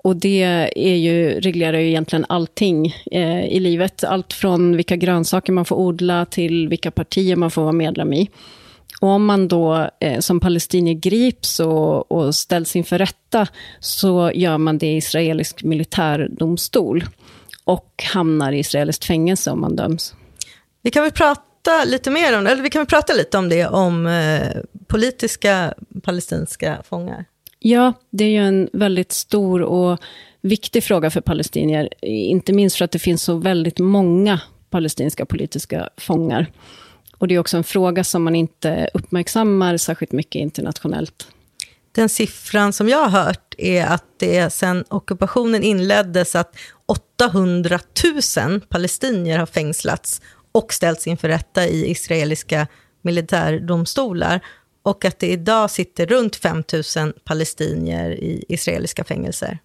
Och 0.03 0.17
det 0.17 0.43
är 0.77 0.95
ju, 0.95 1.41
reglerar 1.41 1.79
ju 1.79 1.89
egentligen 1.89 2.27
allting 2.29 2.95
eh, 3.11 3.45
i 3.45 3.61
livet. 3.61 4.05
Allt 4.05 4.33
från 4.33 4.77
vilka 4.77 4.97
grönsaker 4.97 5.53
man 5.53 5.65
får 5.65 5.77
odla 5.77 6.25
till 6.25 6.69
vilka 6.69 6.91
partier 6.91 7.37
man 7.37 7.51
får 7.51 7.63
vara 7.63 7.73
medlem 7.73 8.13
i. 8.13 8.31
Och 9.01 9.09
om 9.09 9.25
man 9.25 9.49
då 9.49 9.91
eh, 10.01 10.21
som 10.21 10.41
palestinier 10.41 10.95
grips 10.95 11.61
och, 11.61 12.13
och 12.13 12.35
ställs 12.35 12.77
inför 12.77 12.99
rätta, 12.99 13.47
så 13.81 14.31
gör 14.35 14.59
man 14.59 14.79
det 14.79 14.87
i 14.87 14.97
israelisk 14.97 15.63
militärdomstol 15.63 17.05
och 17.65 18.05
hamnar 18.13 18.53
i 18.53 18.59
israeliskt 18.59 19.05
fängelse 19.05 19.51
om 19.51 19.61
man 19.61 19.77
döms. 19.77 20.15
Vi 20.83 20.91
kan 20.91 21.03
väl 21.03 21.13
prata 21.13 21.85
lite 21.87 22.11
mer 22.11 22.39
om 22.39 22.45
det, 22.45 22.51
eller 22.51 22.63
vi 22.63 22.71
kan 22.71 22.81
väl 22.81 22.87
prata 22.87 23.15
lite 23.15 23.39
om 23.39 23.49
det, 23.49 23.67
om 23.67 24.07
eh, 24.07 24.49
politiska 24.87 25.75
palestinska 26.03 26.83
fångar. 26.89 27.25
Ja, 27.65 27.93
det 28.11 28.25
är 28.25 28.29
ju 28.29 28.39
en 28.47 28.69
väldigt 28.73 29.13
stor 29.13 29.63
och 29.63 29.99
viktig 30.41 30.85
fråga 30.85 31.11
för 31.11 31.21
palestinier, 31.21 31.89
inte 32.05 32.53
minst 32.53 32.77
för 32.77 32.85
att 32.85 32.91
det 32.91 32.99
finns 32.99 33.23
så 33.23 33.37
väldigt 33.37 33.79
många 33.79 34.41
palestinska 34.71 35.27
politiska 35.27 35.89
fångar. 35.97 36.53
Och 37.19 37.29
det 37.29 37.35
är 37.35 37.39
också 37.39 37.57
en 37.57 37.65
fråga 37.65 38.05
som 38.05 38.23
man 38.23 38.35
inte 38.35 38.91
uppmärksammar 38.95 39.77
särskilt 39.77 40.13
mycket 40.13 40.41
internationellt. 40.41 41.29
Den 41.93 42.09
siffran 42.09 42.73
som 42.73 42.89
jag 42.89 43.09
har 43.09 43.25
hört 43.25 43.55
är 43.59 43.87
att 43.87 44.05
det 44.19 44.53
sen 44.53 44.85
ockupationen 44.89 45.63
inleddes 45.63 46.37
att 46.37 46.57
800 47.21 47.79
000 48.37 48.61
palestinier 48.61 49.39
har 49.39 49.47
fängslats 49.47 50.21
och 50.53 50.73
ställts 50.73 51.07
inför 51.07 51.29
rätta 51.29 51.67
i 51.67 51.91
israeliska 51.91 52.67
militärdomstolar 53.03 54.41
och 54.83 55.05
att 55.05 55.19
det 55.19 55.27
idag 55.27 55.71
sitter 55.71 56.07
runt 56.07 56.37
5 56.37 56.63
000 56.97 57.13
palestinier 57.25 58.11
i 58.11 58.45
israeliska 58.49 59.05
fängelser. 59.05 59.59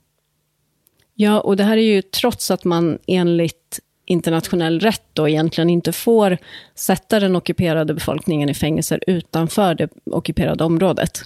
Ja, 1.15 1.39
och 1.39 1.57
det 1.57 1.63
här 1.63 1.77
är 1.77 1.81
ju 1.81 2.01
trots 2.01 2.51
att 2.51 2.63
man 2.63 2.97
enligt 3.07 3.79
internationell 4.05 4.79
rätt 4.79 5.03
då 5.13 5.29
egentligen 5.29 5.69
inte 5.69 5.91
får 5.91 6.37
sätta 6.75 7.19
den 7.19 7.35
ockuperade 7.35 7.93
befolkningen 7.93 8.49
i 8.49 8.53
fängelser 8.53 9.03
utanför 9.07 9.75
det 9.75 9.89
ockuperade 10.05 10.63
området. 10.63 11.21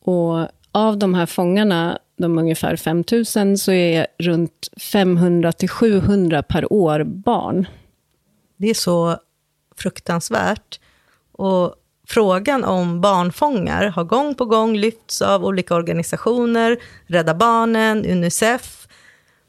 Och 0.00 0.48
av 0.72 0.98
de 0.98 1.14
här 1.14 1.26
fångarna, 1.26 1.98
de 2.16 2.38
ungefär 2.38 2.76
5 2.76 3.04
000, 3.36 3.58
så 3.58 3.72
är 3.72 4.06
runt 4.18 4.68
500 4.92 5.52
till 5.52 5.68
700 5.68 6.42
per 6.42 6.72
år 6.72 7.04
barn. 7.04 7.66
Det 8.56 8.70
är 8.70 8.74
så 8.74 9.16
fruktansvärt. 9.76 10.80
Och 11.32 11.74
frågan 12.10 12.64
om 12.64 13.00
barnfångar 13.00 13.86
har 13.86 14.04
gång 14.04 14.34
på 14.34 14.44
gång 14.44 14.76
lyfts 14.76 15.22
av 15.22 15.44
olika 15.44 15.74
organisationer, 15.74 16.76
Rädda 17.06 17.34
Barnen, 17.34 18.06
Unicef, 18.06 18.88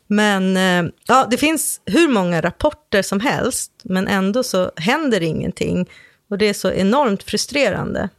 men 0.07 0.57
eh, 0.57 0.91
ja, 1.07 1.27
det 1.29 1.37
finns 1.37 1.81
hur 1.85 2.07
många 2.07 2.41
rapporter 2.41 3.01
som 3.01 3.19
helst, 3.19 3.71
men 3.83 4.07
ändå 4.07 4.43
så 4.43 4.71
händer 4.75 5.23
ingenting. 5.23 5.89
Och 6.29 6.37
det 6.37 6.49
är 6.49 6.53
så 6.53 6.71
enormt 6.71 7.23
frustrerande. 7.23 8.09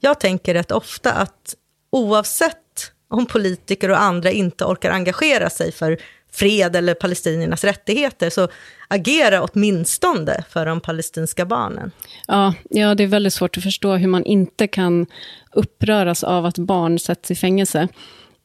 Jag 0.00 0.20
tänker 0.20 0.54
rätt 0.54 0.72
ofta 0.72 1.12
att 1.12 1.54
oavsett 1.90 2.92
om 3.08 3.26
politiker 3.26 3.90
och 3.90 4.00
andra 4.00 4.30
inte 4.30 4.64
orkar 4.64 4.90
engagera 4.90 5.50
sig 5.50 5.72
för 5.72 5.98
fred 6.32 6.76
eller 6.76 6.94
palestiniernas 6.94 7.64
rättigheter, 7.64 8.30
så 8.30 8.48
agera 8.88 9.42
åtminstone 9.42 10.44
för 10.50 10.66
de 10.66 10.80
palestinska 10.80 11.44
barnen. 11.44 11.90
Ja, 12.26 12.54
ja, 12.70 12.94
det 12.94 13.02
är 13.02 13.06
väldigt 13.06 13.34
svårt 13.34 13.56
att 13.56 13.62
förstå 13.62 13.96
hur 13.96 14.08
man 14.08 14.24
inte 14.24 14.66
kan 14.66 15.06
uppröras 15.52 16.24
av 16.24 16.46
att 16.46 16.58
barn 16.58 16.98
sätts 16.98 17.30
i 17.30 17.34
fängelse. 17.34 17.88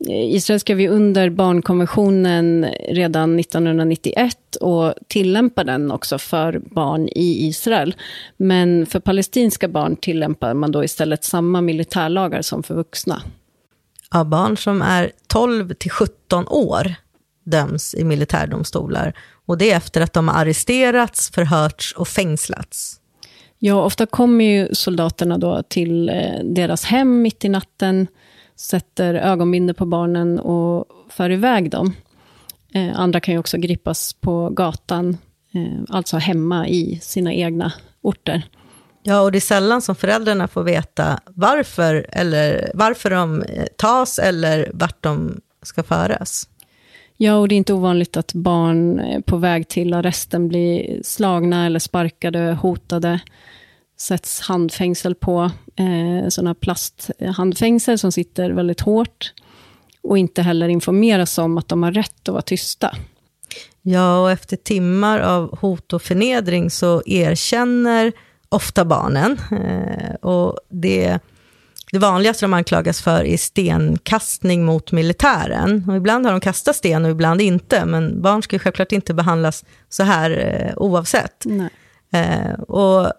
Israel 0.08 0.60
skrev 0.60 0.82
ju 0.82 0.90
under 0.90 1.30
barnkonventionen 1.30 2.66
redan 2.90 3.40
1991 3.40 4.56
och 4.62 4.94
tillämpar 5.08 5.64
den 5.64 5.92
också 5.92 6.18
för 6.18 6.60
barn 6.60 7.08
i 7.08 7.48
Israel. 7.48 7.96
Men 8.38 8.86
för 8.86 9.00
palestinska 9.00 9.68
barn 9.68 9.96
tillämpar 9.96 10.54
man 10.54 10.72
då 10.72 10.84
istället 10.84 11.24
samma 11.24 11.62
militärlagar 11.62 12.42
som 12.42 12.64
för 12.64 12.76
vuxna. 12.76 13.22
Ja, 14.12 14.24
barn 14.24 14.58
som 14.58 14.82
är 14.82 15.12
12 15.28 15.74
till 15.74 15.92
17 15.92 16.48
år, 16.48 16.96
döms 17.46 17.96
i 17.96 18.04
militärdomstolar. 18.04 19.14
Och 19.46 19.58
det 19.58 19.72
är 19.72 19.78
efter 19.78 20.02
att 20.02 20.14
de 20.14 20.28
har 20.28 20.42
arresterats, 20.42 21.32
förhörts 21.32 21.94
och 21.94 22.08
fängslats. 22.08 23.00
Ja, 23.60 23.84
ofta 23.84 24.06
kommer 24.06 24.46
ju 24.46 24.76
soldaterna 24.76 25.38
då 25.38 25.64
till 25.64 26.10
eh, 26.10 26.44
deras 26.44 26.86
hem 26.86 27.22
mitt 27.22 27.46
i 27.46 27.50
natten, 27.50 28.08
sätter 28.56 29.14
ögonbindel 29.14 29.76
på 29.76 29.86
barnen 29.86 30.40
och 30.40 30.86
för 31.10 31.30
iväg 31.30 31.72
dem. 31.72 31.94
Eh, 32.74 33.00
andra 33.00 33.20
kan 33.20 33.34
ju 33.34 33.40
också 33.40 33.58
gripas 33.58 34.14
på 34.14 34.50
gatan, 34.50 35.18
eh, 35.54 35.84
alltså 35.90 36.18
hemma 36.18 36.68
i 36.68 37.00
sina 37.02 37.34
egna 37.34 37.74
orter. 38.02 38.44
Ja, 39.04 39.22
och 39.22 39.32
det 39.32 39.38
är 39.38 39.40
sällan 39.40 39.82
som 39.82 39.96
föräldrarna 39.96 40.48
får 40.48 40.64
veta 40.64 41.20
varför, 41.26 42.06
eller 42.10 42.72
varför 42.74 43.10
de 43.10 43.44
tas 43.78 44.20
eller 44.20 44.72
vart 44.74 45.04
de 45.04 45.42
ska 45.64 45.84
föras. 45.84 46.48
Ja, 47.18 47.36
och 47.36 47.48
det 47.48 47.56
är 47.56 47.58
inte 47.58 47.74
ovanligt 47.74 48.18
att 48.18 48.34
barn 48.34 49.00
eh, 49.00 49.22
på 49.22 49.38
väg 49.38 49.68
till 49.68 49.94
arresten 49.94 50.48
blir 50.48 51.00
slagna 51.04 51.66
eller 51.66 51.80
sparkade, 51.80 52.58
hotade. 52.62 53.20
Sätts 53.98 54.42
handfängsel 54.42 55.16
på, 55.16 55.52
eh, 55.76 56.30
sådana 56.30 56.56
plasthandfängsel 56.56 58.00
som 58.00 58.12
sitter 58.12 58.50
väldigt 58.50 58.82
hårt. 58.82 59.34
Och 60.02 60.18
inte 60.18 60.42
heller 60.42 60.68
informeras 60.68 61.38
om 61.38 61.58
att 61.58 61.68
de 61.68 61.84
har 61.84 61.92
rätt 61.92 62.30
att 62.30 62.34
vara 62.34 62.42
tysta. 62.42 62.96
Ja, 63.82 64.22
och 64.22 64.32
efter 64.32 64.58
timmar 64.58 65.20
av 65.20 65.58
hot 65.60 65.94
och 65.94 66.02
förnedring 66.02 66.70
så 66.70 67.02
erkänner 67.06 68.12
ofta 68.50 68.86
barnen. 68.86 69.38
Eh, 69.52 70.16
och 70.16 70.58
det, 70.70 71.20
det 71.96 72.00
vanligaste 72.00 72.46
de 72.46 72.54
anklagas 72.54 73.02
för 73.02 73.24
är 73.26 73.38
stenkastning 73.38 74.66
mot 74.66 74.92
militären. 74.92 75.86
Och 75.90 75.96
ibland 75.96 76.26
har 76.26 76.32
de 76.32 76.42
kastat 76.42 76.76
sten 76.76 77.06
och 77.06 77.12
ibland 77.12 77.42
inte, 77.42 77.86
men 77.86 78.22
barn 78.22 78.42
ska 78.42 78.60
självklart 78.60 78.92
inte 78.92 79.14
behandlas 79.14 79.66
så 79.90 80.04
här 80.04 80.32
eh, 80.32 80.78
oavsett. 80.78 81.46
Eh, 82.14 82.54
och 82.68 83.12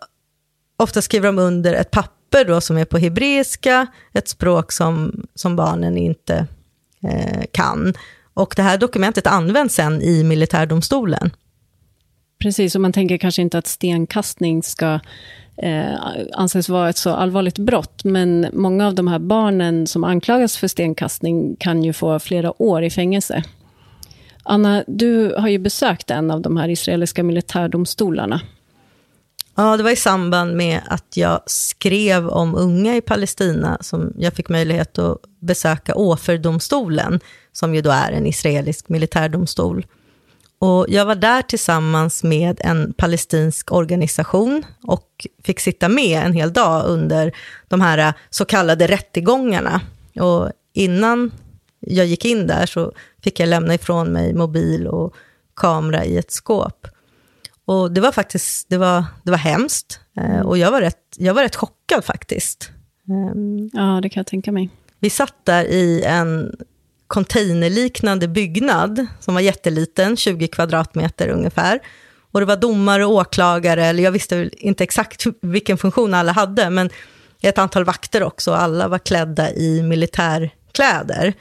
ofta 0.76 1.02
skriver 1.02 1.26
de 1.26 1.38
under 1.38 1.74
ett 1.74 1.90
papper 1.90 2.44
då 2.44 2.60
som 2.60 2.76
är 2.76 2.84
på 2.84 2.98
hebreiska, 2.98 3.86
ett 4.12 4.28
språk 4.28 4.72
som, 4.72 5.26
som 5.34 5.56
barnen 5.56 5.96
inte 5.96 6.46
eh, 7.02 7.44
kan. 7.52 7.94
Och 8.34 8.54
det 8.56 8.62
här 8.62 8.78
dokumentet 8.78 9.26
används 9.26 9.74
sen 9.74 10.02
i 10.02 10.24
militärdomstolen. 10.24 11.30
Precis, 12.42 12.74
och 12.74 12.80
man 12.80 12.92
tänker 12.92 13.18
kanske 13.18 13.42
inte 13.42 13.58
att 13.58 13.66
stenkastning 13.66 14.62
ska 14.62 15.00
eh, 15.56 15.94
anses 16.32 16.68
vara 16.68 16.88
ett 16.88 16.96
så 16.96 17.10
allvarligt 17.10 17.58
brott, 17.58 18.04
men 18.04 18.46
många 18.52 18.86
av 18.86 18.94
de 18.94 19.08
här 19.08 19.18
barnen 19.18 19.86
som 19.86 20.04
anklagas 20.04 20.56
för 20.56 20.68
stenkastning 20.68 21.56
kan 21.56 21.84
ju 21.84 21.92
få 21.92 22.18
flera 22.18 22.62
år 22.62 22.82
i 22.82 22.90
fängelse. 22.90 23.42
Anna, 24.42 24.84
du 24.86 25.34
har 25.38 25.48
ju 25.48 25.58
besökt 25.58 26.10
en 26.10 26.30
av 26.30 26.40
de 26.40 26.56
här 26.56 26.68
israeliska 26.68 27.22
militärdomstolarna. 27.22 28.40
Ja, 29.56 29.76
det 29.76 29.82
var 29.82 29.90
i 29.90 29.96
samband 29.96 30.56
med 30.56 30.80
att 30.86 31.16
jag 31.16 31.40
skrev 31.46 32.28
om 32.28 32.54
unga 32.54 32.96
i 32.96 33.00
Palestina 33.00 33.78
som 33.80 34.12
jag 34.18 34.32
fick 34.32 34.48
möjlighet 34.48 34.98
att 34.98 35.18
besöka 35.40 35.94
Åferdomstolen, 35.94 37.20
som 37.52 37.74
ju 37.74 37.82
då 37.82 37.90
är 37.90 38.12
en 38.12 38.26
israelisk 38.26 38.88
militärdomstol. 38.88 39.86
Och 40.58 40.86
jag 40.88 41.04
var 41.04 41.14
där 41.14 41.42
tillsammans 41.42 42.22
med 42.22 42.60
en 42.64 42.92
palestinsk 42.92 43.72
organisation 43.72 44.64
och 44.82 45.26
fick 45.42 45.60
sitta 45.60 45.88
med 45.88 46.22
en 46.26 46.32
hel 46.32 46.52
dag 46.52 46.86
under 46.86 47.32
de 47.68 47.80
här 47.80 48.14
så 48.30 48.44
kallade 48.44 48.86
rättegångarna. 48.86 49.80
Och 50.20 50.50
innan 50.72 51.30
jag 51.80 52.06
gick 52.06 52.24
in 52.24 52.46
där 52.46 52.66
så 52.66 52.92
fick 53.22 53.40
jag 53.40 53.48
lämna 53.48 53.74
ifrån 53.74 54.08
mig 54.08 54.34
mobil 54.34 54.86
och 54.86 55.14
kamera 55.56 56.04
i 56.04 56.16
ett 56.16 56.30
skåp. 56.30 56.88
Och 57.64 57.92
det 57.92 58.00
var 58.00 58.12
faktiskt, 58.12 58.68
det 58.68 58.78
var, 58.78 59.04
det 59.22 59.30
var 59.30 59.38
hemskt. 59.38 60.00
Eh, 60.16 60.40
och 60.40 60.58
jag 60.58 60.70
var, 60.70 60.80
rätt, 60.80 61.14
jag 61.16 61.34
var 61.34 61.42
rätt 61.42 61.56
chockad 61.56 62.04
faktiskt. 62.04 62.70
Ehm, 63.08 63.70
ja, 63.72 64.00
det 64.02 64.08
kan 64.08 64.20
jag 64.20 64.26
tänka 64.26 64.52
mig. 64.52 64.70
Vi 64.98 65.10
satt 65.10 65.34
där 65.44 65.64
i 65.64 66.02
en 66.02 66.56
containerliknande 67.06 68.28
byggnad 68.28 69.06
som 69.20 69.34
var 69.34 69.40
jätteliten, 69.40 70.16
20 70.16 70.48
kvadratmeter 70.48 71.28
ungefär. 71.28 71.80
Och 72.32 72.40
det 72.40 72.46
var 72.46 72.56
domare 72.56 73.04
och 73.04 73.12
åklagare, 73.12 73.86
eller 73.86 74.02
jag 74.02 74.12
visste 74.12 74.50
inte 74.52 74.84
exakt 74.84 75.26
vilken 75.42 75.78
funktion 75.78 76.14
alla 76.14 76.32
hade, 76.32 76.70
men 76.70 76.90
ett 77.40 77.58
antal 77.58 77.84
vakter 77.84 78.22
också, 78.22 78.52
alla 78.52 78.88
var 78.88 78.98
klädda 78.98 79.52
i 79.52 79.82
militärkläder. 79.82 81.34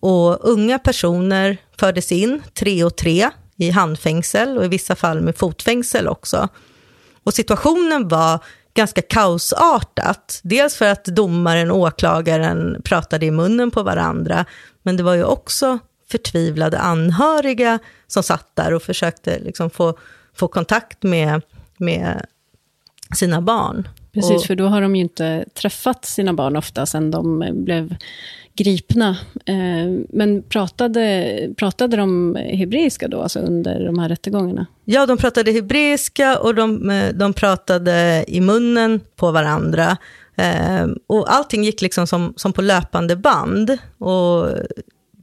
Och 0.00 0.48
unga 0.48 0.78
personer 0.78 1.56
fördes 1.76 2.12
in, 2.12 2.42
tre 2.54 2.84
och 2.84 2.96
tre, 2.96 3.30
i 3.56 3.70
handfängsel 3.70 4.58
och 4.58 4.64
i 4.64 4.68
vissa 4.68 4.96
fall 4.96 5.20
med 5.20 5.36
fotfängsel 5.36 6.08
också. 6.08 6.48
Och 7.24 7.34
situationen 7.34 8.08
var 8.08 8.44
ganska 8.74 9.02
kaosartat. 9.02 10.40
Dels 10.42 10.76
för 10.76 10.86
att 10.86 11.04
domaren 11.04 11.70
och 11.70 11.78
åklagaren 11.78 12.82
pratade 12.84 13.26
i 13.26 13.30
munnen 13.30 13.70
på 13.70 13.82
varandra, 13.82 14.44
men 14.82 14.96
det 14.96 15.02
var 15.02 15.14
ju 15.14 15.24
också 15.24 15.78
förtvivlade 16.10 16.78
anhöriga 16.78 17.78
som 18.06 18.22
satt 18.22 18.56
där 18.56 18.74
och 18.74 18.82
försökte 18.82 19.38
liksom 19.38 19.70
få, 19.70 19.98
få 20.34 20.48
kontakt 20.48 21.02
med, 21.02 21.42
med 21.76 22.26
sina 23.16 23.40
barn. 23.40 23.88
Precis, 24.12 24.36
och, 24.36 24.44
för 24.44 24.54
då 24.54 24.66
har 24.66 24.80
de 24.80 24.96
ju 24.96 25.02
inte 25.02 25.44
träffat 25.54 26.04
sina 26.04 26.32
barn 26.32 26.56
ofta 26.56 26.86
sen 26.86 27.10
de 27.10 27.44
blev 27.64 27.96
gripna. 28.62 29.16
Eh, 29.46 30.04
men 30.08 30.42
pratade, 30.42 31.54
pratade 31.56 31.96
de 31.96 32.34
hebreiska 32.34 33.08
då, 33.08 33.22
alltså 33.22 33.38
under 33.38 33.84
de 33.84 33.98
här 33.98 34.08
rättegångarna? 34.08 34.66
Ja, 34.84 35.06
de 35.06 35.18
pratade 35.18 35.52
hebreiska 35.52 36.38
och 36.38 36.54
de, 36.54 36.90
eh, 36.90 37.14
de 37.14 37.32
pratade 37.32 38.24
i 38.28 38.40
munnen 38.40 39.00
på 39.16 39.30
varandra. 39.30 39.96
Eh, 40.36 40.86
och 41.06 41.32
allting 41.32 41.64
gick 41.64 41.80
liksom 41.82 42.06
som, 42.06 42.34
som 42.36 42.52
på 42.52 42.62
löpande 42.62 43.16
band. 43.16 43.78
Och 43.98 44.48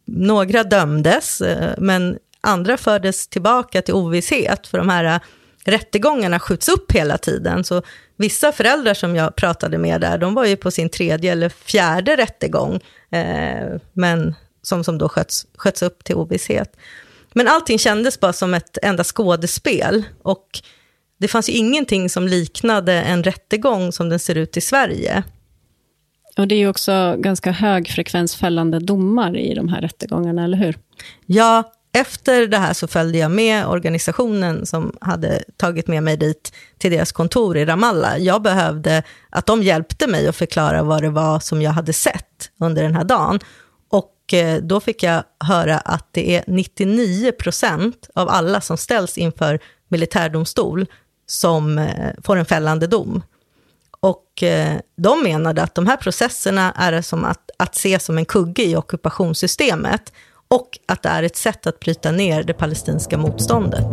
några 0.06 0.64
dömdes, 0.64 1.42
eh, 1.42 1.74
men 1.78 2.18
andra 2.42 2.78
fördes 2.78 3.28
tillbaka 3.28 3.82
till 3.82 3.94
ovisshet, 3.94 4.68
för 4.68 4.78
de 4.78 4.90
här 4.90 5.04
eh, 5.04 5.20
rättegångarna 5.66 6.40
skjuts 6.40 6.70
upp 6.70 6.92
hela 6.92 7.18
tiden. 7.18 7.64
Så 7.64 7.82
vissa 8.18 8.52
föräldrar 8.52 8.94
som 8.94 9.16
jag 9.16 9.36
pratade 9.36 9.78
med 9.78 10.02
där, 10.02 10.18
de 10.18 10.34
var 10.34 10.46
ju 10.46 10.56
på 10.56 10.72
sin 10.72 10.90
tredje 10.90 11.32
eller 11.32 11.50
fjärde 11.50 12.16
rättegång, 12.16 12.80
eh, 13.12 13.80
men 13.94 14.36
som, 14.62 14.84
som 14.84 14.98
då 14.98 15.10
sköts, 15.10 15.46
sköts 15.56 15.82
upp 15.82 16.04
till 16.04 16.16
ovisshet. 16.16 16.78
Men 17.34 17.48
allting 17.48 17.80
kändes 17.80 18.20
bara 18.20 18.34
som 18.34 18.54
ett 18.54 18.78
enda 18.82 19.04
skådespel. 19.04 20.04
Och 20.24 20.48
det 21.18 21.28
fanns 21.28 21.50
ju 21.50 21.54
ingenting 21.54 22.10
som 22.10 22.28
liknade 22.28 22.94
en 22.94 23.24
rättegång 23.24 23.92
som 23.92 24.10
den 24.10 24.20
ser 24.20 24.36
ut 24.36 24.58
i 24.58 24.62
Sverige. 24.62 25.24
Och 26.38 26.48
det 26.48 26.56
är 26.56 26.60
ju 26.60 26.70
också 26.70 27.16
ganska 27.18 27.52
hög 27.52 27.90
frekvens 27.90 28.36
fällande 28.36 28.80
domar 28.80 29.38
i 29.38 29.54
de 29.54 29.70
här 29.70 29.82
rättegångarna, 29.82 30.44
eller 30.44 30.58
hur? 30.58 30.78
Ja, 31.26 31.74
efter 31.98 32.48
det 32.48 32.58
här 32.58 32.74
så 32.74 32.88
följde 32.88 33.18
jag 33.18 33.32
med 33.32 33.68
organisationen 33.68 34.66
som 34.66 34.98
hade 35.02 35.44
tagit 35.58 35.88
med 35.88 36.04
mig 36.04 36.18
dit 36.18 36.54
till 36.78 36.92
deras 36.92 37.12
kontor 37.12 37.58
i 37.58 37.66
Ramallah. 37.66 38.18
Jag 38.18 38.42
behövde 38.42 39.04
att 39.30 39.46
de 39.46 39.64
hjälpte 39.64 40.08
mig 40.08 40.28
att 40.28 40.36
förklara 40.36 40.84
vad 40.84 41.02
det 41.02 41.10
var 41.10 41.40
som 41.40 41.62
jag 41.62 41.72
hade 41.72 41.94
sett 41.94 42.50
under 42.60 42.84
den 42.84 42.96
här 42.96 43.04
dagen. 43.04 43.40
Och 43.90 44.34
eh, 44.34 44.62
då 44.62 44.80
fick 44.80 45.04
jag 45.04 45.24
höra 45.40 45.78
att 45.78 46.08
det 46.12 46.36
är 46.36 46.44
99 46.48 47.32
procent 47.32 48.10
av 48.16 48.30
alla 48.30 48.62
som 48.62 48.78
ställs 48.78 49.18
inför 49.18 49.60
militärdomstol 49.88 50.86
som 51.26 51.78
eh, 51.78 52.14
får 52.24 52.36
en 52.36 52.46
fällande 52.46 52.88
dom. 52.88 53.24
Och 54.00 54.44
eh, 54.44 54.78
de 54.98 55.24
menade 55.24 55.64
att 55.64 55.76
de 55.76 55.88
här 55.88 55.98
processerna 55.98 56.72
är 56.72 57.02
som 57.02 57.26
att, 57.26 57.50
att 57.58 57.76
se 57.76 58.00
som 58.00 58.18
en 58.18 58.26
kugge 58.26 58.64
i 58.64 58.76
ockupationssystemet 58.76 60.14
och 60.48 60.80
att 60.86 61.04
det 61.04 61.10
är 61.10 61.24
ett 61.24 61.36
sätt 61.36 61.68
att 61.68 61.80
bryta 61.80 62.12
ner 62.12 62.44
det 62.44 62.54
palestinska 62.54 63.18
motståndet. 63.18 63.88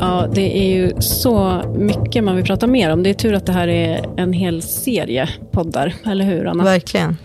Ja, 0.00 0.28
det 0.34 0.58
är 0.58 0.74
ju 0.74 1.00
så 1.00 1.62
mycket 1.74 2.24
man 2.24 2.36
vill 2.36 2.44
prata 2.44 2.66
mer 2.66 2.90
om. 2.90 3.02
Det 3.02 3.10
är 3.10 3.14
tur 3.14 3.34
att 3.34 3.46
det 3.46 3.52
här 3.52 3.68
är 3.68 4.06
en 4.16 4.32
hel 4.32 4.62
serie 4.62 5.28
poddar, 5.50 5.94
eller 6.06 6.24
hur 6.24 6.46
Anna? 6.46 6.64
Verkligen. 6.64 7.16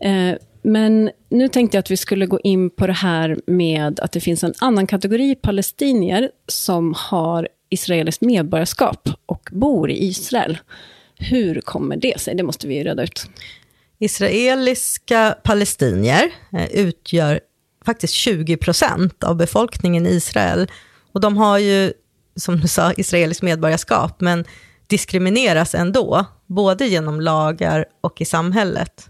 Eh, 0.00 0.36
men 0.62 1.10
nu 1.28 1.48
tänkte 1.48 1.76
jag 1.76 1.80
att 1.80 1.90
vi 1.90 1.96
skulle 1.96 2.26
gå 2.26 2.40
in 2.40 2.70
på 2.70 2.86
det 2.86 2.92
här 2.92 3.38
med 3.46 4.00
att 4.00 4.12
det 4.12 4.20
finns 4.20 4.44
en 4.44 4.54
annan 4.58 4.86
kategori 4.86 5.34
palestinier 5.34 6.30
som 6.48 6.94
har 6.96 7.48
israeliskt 7.74 8.22
medborgarskap 8.22 9.08
och 9.26 9.48
bor 9.52 9.90
i 9.90 10.04
Israel. 10.04 10.58
Hur 11.18 11.60
kommer 11.60 11.96
det 11.96 12.20
sig? 12.20 12.34
Det 12.34 12.42
måste 12.42 12.66
vi 12.66 12.84
reda 12.84 13.02
ut. 13.02 13.26
Israeliska 13.98 15.36
palestinier 15.42 16.30
eh, 16.52 16.70
utgör 16.70 17.40
faktiskt 17.84 18.14
20 18.14 18.56
procent 18.56 19.24
av 19.24 19.36
befolkningen 19.36 20.06
i 20.06 20.10
Israel. 20.10 20.70
Och 21.12 21.20
de 21.20 21.36
har 21.36 21.58
ju, 21.58 21.92
som 22.36 22.60
du 22.60 22.68
sa, 22.68 22.92
israeliskt 22.92 23.42
medborgarskap, 23.42 24.20
men 24.20 24.44
diskrimineras 24.86 25.74
ändå, 25.74 26.24
både 26.46 26.86
genom 26.86 27.20
lagar 27.20 27.84
och 28.00 28.20
i 28.20 28.24
samhället. 28.24 29.08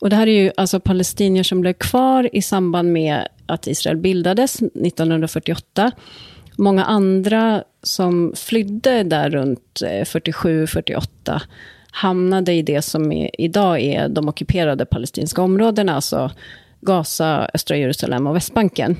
Och 0.00 0.10
det 0.10 0.16
här 0.16 0.26
är 0.26 0.42
ju 0.42 0.52
alltså 0.56 0.80
palestinier 0.80 1.42
som 1.42 1.60
blev 1.60 1.72
kvar 1.72 2.30
i 2.32 2.42
samband 2.42 2.92
med 2.92 3.28
att 3.46 3.66
Israel 3.66 3.96
bildades 3.96 4.62
1948. 4.62 5.92
Många 6.60 6.84
andra 6.84 7.64
som 7.82 8.32
flydde 8.36 9.02
där 9.02 9.30
runt 9.30 9.82
eh, 9.82 10.04
47-48 10.04 11.40
hamnade 11.90 12.52
i 12.52 12.62
det 12.62 12.82
som 12.82 13.12
är, 13.12 13.30
idag 13.40 13.80
är 13.80 14.08
de 14.08 14.28
ockuperade 14.28 14.86
palestinska 14.86 15.42
områdena, 15.42 15.94
alltså 15.94 16.30
Gaza, 16.80 17.50
östra 17.54 17.76
Jerusalem 17.76 18.26
och 18.26 18.36
Västbanken. 18.36 18.96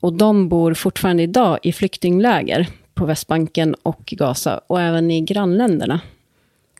Och 0.00 0.12
de 0.12 0.48
bor 0.48 0.74
fortfarande 0.74 1.22
idag 1.22 1.58
i 1.62 1.72
flyktingläger 1.72 2.68
på 2.94 3.04
Västbanken 3.04 3.74
och 3.82 4.04
Gaza 4.06 4.60
och 4.66 4.80
även 4.80 5.10
i 5.10 5.20
grannländerna. 5.20 6.00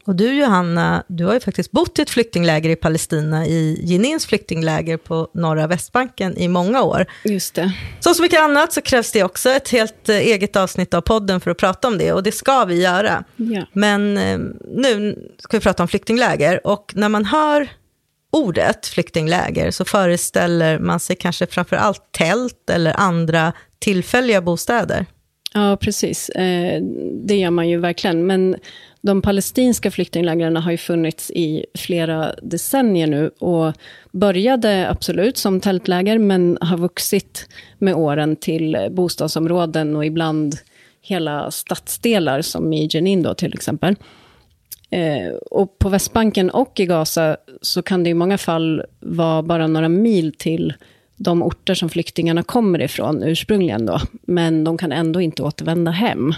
Och 0.04 0.16
du 0.16 0.34
Johanna, 0.34 1.04
du 1.08 1.24
har 1.24 1.34
ju 1.34 1.40
faktiskt 1.40 1.70
bott 1.70 1.98
i 1.98 2.02
ett 2.02 2.10
flyktingläger 2.10 2.70
i 2.70 2.76
Palestina, 2.76 3.46
i 3.46 3.80
Jenins 3.82 4.26
flyktingläger 4.26 4.96
på 4.96 5.28
norra 5.34 5.66
Västbanken 5.66 6.36
i 6.36 6.48
många 6.48 6.82
år. 6.82 7.06
Just 7.24 7.54
det. 7.54 7.72
Som 8.00 8.14
så 8.14 8.22
mycket 8.22 8.40
annat 8.40 8.72
så 8.72 8.80
krävs 8.80 9.12
det 9.12 9.22
också 9.22 9.50
ett 9.50 9.68
helt 9.68 10.08
eh, 10.08 10.16
eget 10.16 10.56
avsnitt 10.56 10.94
av 10.94 11.00
podden 11.00 11.40
för 11.40 11.50
att 11.50 11.56
prata 11.56 11.88
om 11.88 11.98
det, 11.98 12.12
och 12.12 12.22
det 12.22 12.32
ska 12.32 12.64
vi 12.64 12.82
göra. 12.82 13.24
Ja. 13.36 13.66
Men 13.72 14.16
eh, 14.16 14.38
nu 14.74 15.18
ska 15.38 15.56
vi 15.56 15.60
prata 15.60 15.82
om 15.82 15.88
flyktingläger, 15.88 16.66
och 16.66 16.92
när 16.96 17.08
man 17.08 17.24
hör 17.24 17.68
ordet 18.32 18.86
flyktingläger 18.86 19.70
så 19.70 19.84
föreställer 19.84 20.78
man 20.78 21.00
sig 21.00 21.16
kanske 21.16 21.46
framför 21.46 21.76
allt 21.76 22.12
tält 22.12 22.70
eller 22.70 23.00
andra 23.00 23.52
tillfälliga 23.78 24.42
bostäder. 24.42 25.06
Ja, 25.54 25.76
precis. 25.80 26.28
Eh, 26.28 26.82
det 27.12 27.36
gör 27.36 27.50
man 27.50 27.68
ju 27.68 27.78
verkligen. 27.78 28.26
Men 28.26 28.56
de 29.00 29.22
palestinska 29.22 29.90
flyktinglägren 29.90 30.56
har 30.56 30.70
ju 30.70 30.76
funnits 30.76 31.30
i 31.30 31.66
flera 31.74 32.34
decennier 32.42 33.06
nu 33.06 33.30
och 33.38 33.72
började 34.10 34.90
absolut 34.90 35.36
som 35.36 35.60
tältläger, 35.60 36.18
men 36.18 36.58
har 36.60 36.78
vuxit 36.78 37.48
med 37.78 37.94
åren 37.94 38.36
till 38.36 38.88
bostadsområden 38.90 39.96
och 39.96 40.06
ibland 40.06 40.54
hela 41.02 41.50
stadsdelar, 41.50 42.42
som 42.42 42.72
i 42.72 42.88
Jenin 42.90 43.22
då 43.22 43.34
till 43.34 43.54
exempel. 43.54 43.96
Eh, 44.90 45.34
och 45.50 45.78
på 45.78 45.88
Västbanken 45.88 46.50
och 46.50 46.80
i 46.80 46.86
Gaza 46.86 47.36
så 47.62 47.82
kan 47.82 48.04
det 48.04 48.10
i 48.10 48.14
många 48.14 48.38
fall 48.38 48.82
vara 49.00 49.42
bara 49.42 49.66
några 49.66 49.88
mil 49.88 50.34
till 50.38 50.74
de 51.22 51.42
orter 51.42 51.74
som 51.74 51.88
flyktingarna 51.88 52.42
kommer 52.42 52.82
ifrån 52.82 53.22
ursprungligen 53.22 53.86
då, 53.86 54.00
men 54.22 54.64
de 54.64 54.78
kan 54.78 54.92
ändå 54.92 55.20
inte 55.20 55.42
återvända 55.42 55.90
hem. 55.90 56.34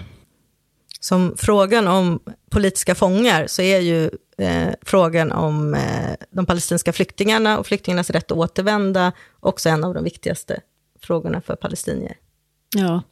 Som 1.00 1.34
frågan 1.36 1.88
om 1.88 2.20
politiska 2.50 2.94
fångar 2.94 3.46
så 3.46 3.62
är 3.62 3.80
ju 3.80 4.10
eh, 4.38 4.68
frågan 4.82 5.32
om 5.32 5.74
eh, 5.74 6.14
de 6.30 6.46
palestinska 6.46 6.92
flyktingarna 6.92 7.58
och 7.58 7.66
flyktingarnas 7.66 8.10
rätt 8.10 8.32
att 8.32 8.38
återvända 8.38 9.12
också 9.40 9.68
en 9.68 9.84
av 9.84 9.94
de 9.94 10.04
viktigaste 10.04 10.60
frågorna 11.00 11.40
för 11.40 11.56
palestinier. 11.56 12.16
Ja. 12.76 13.02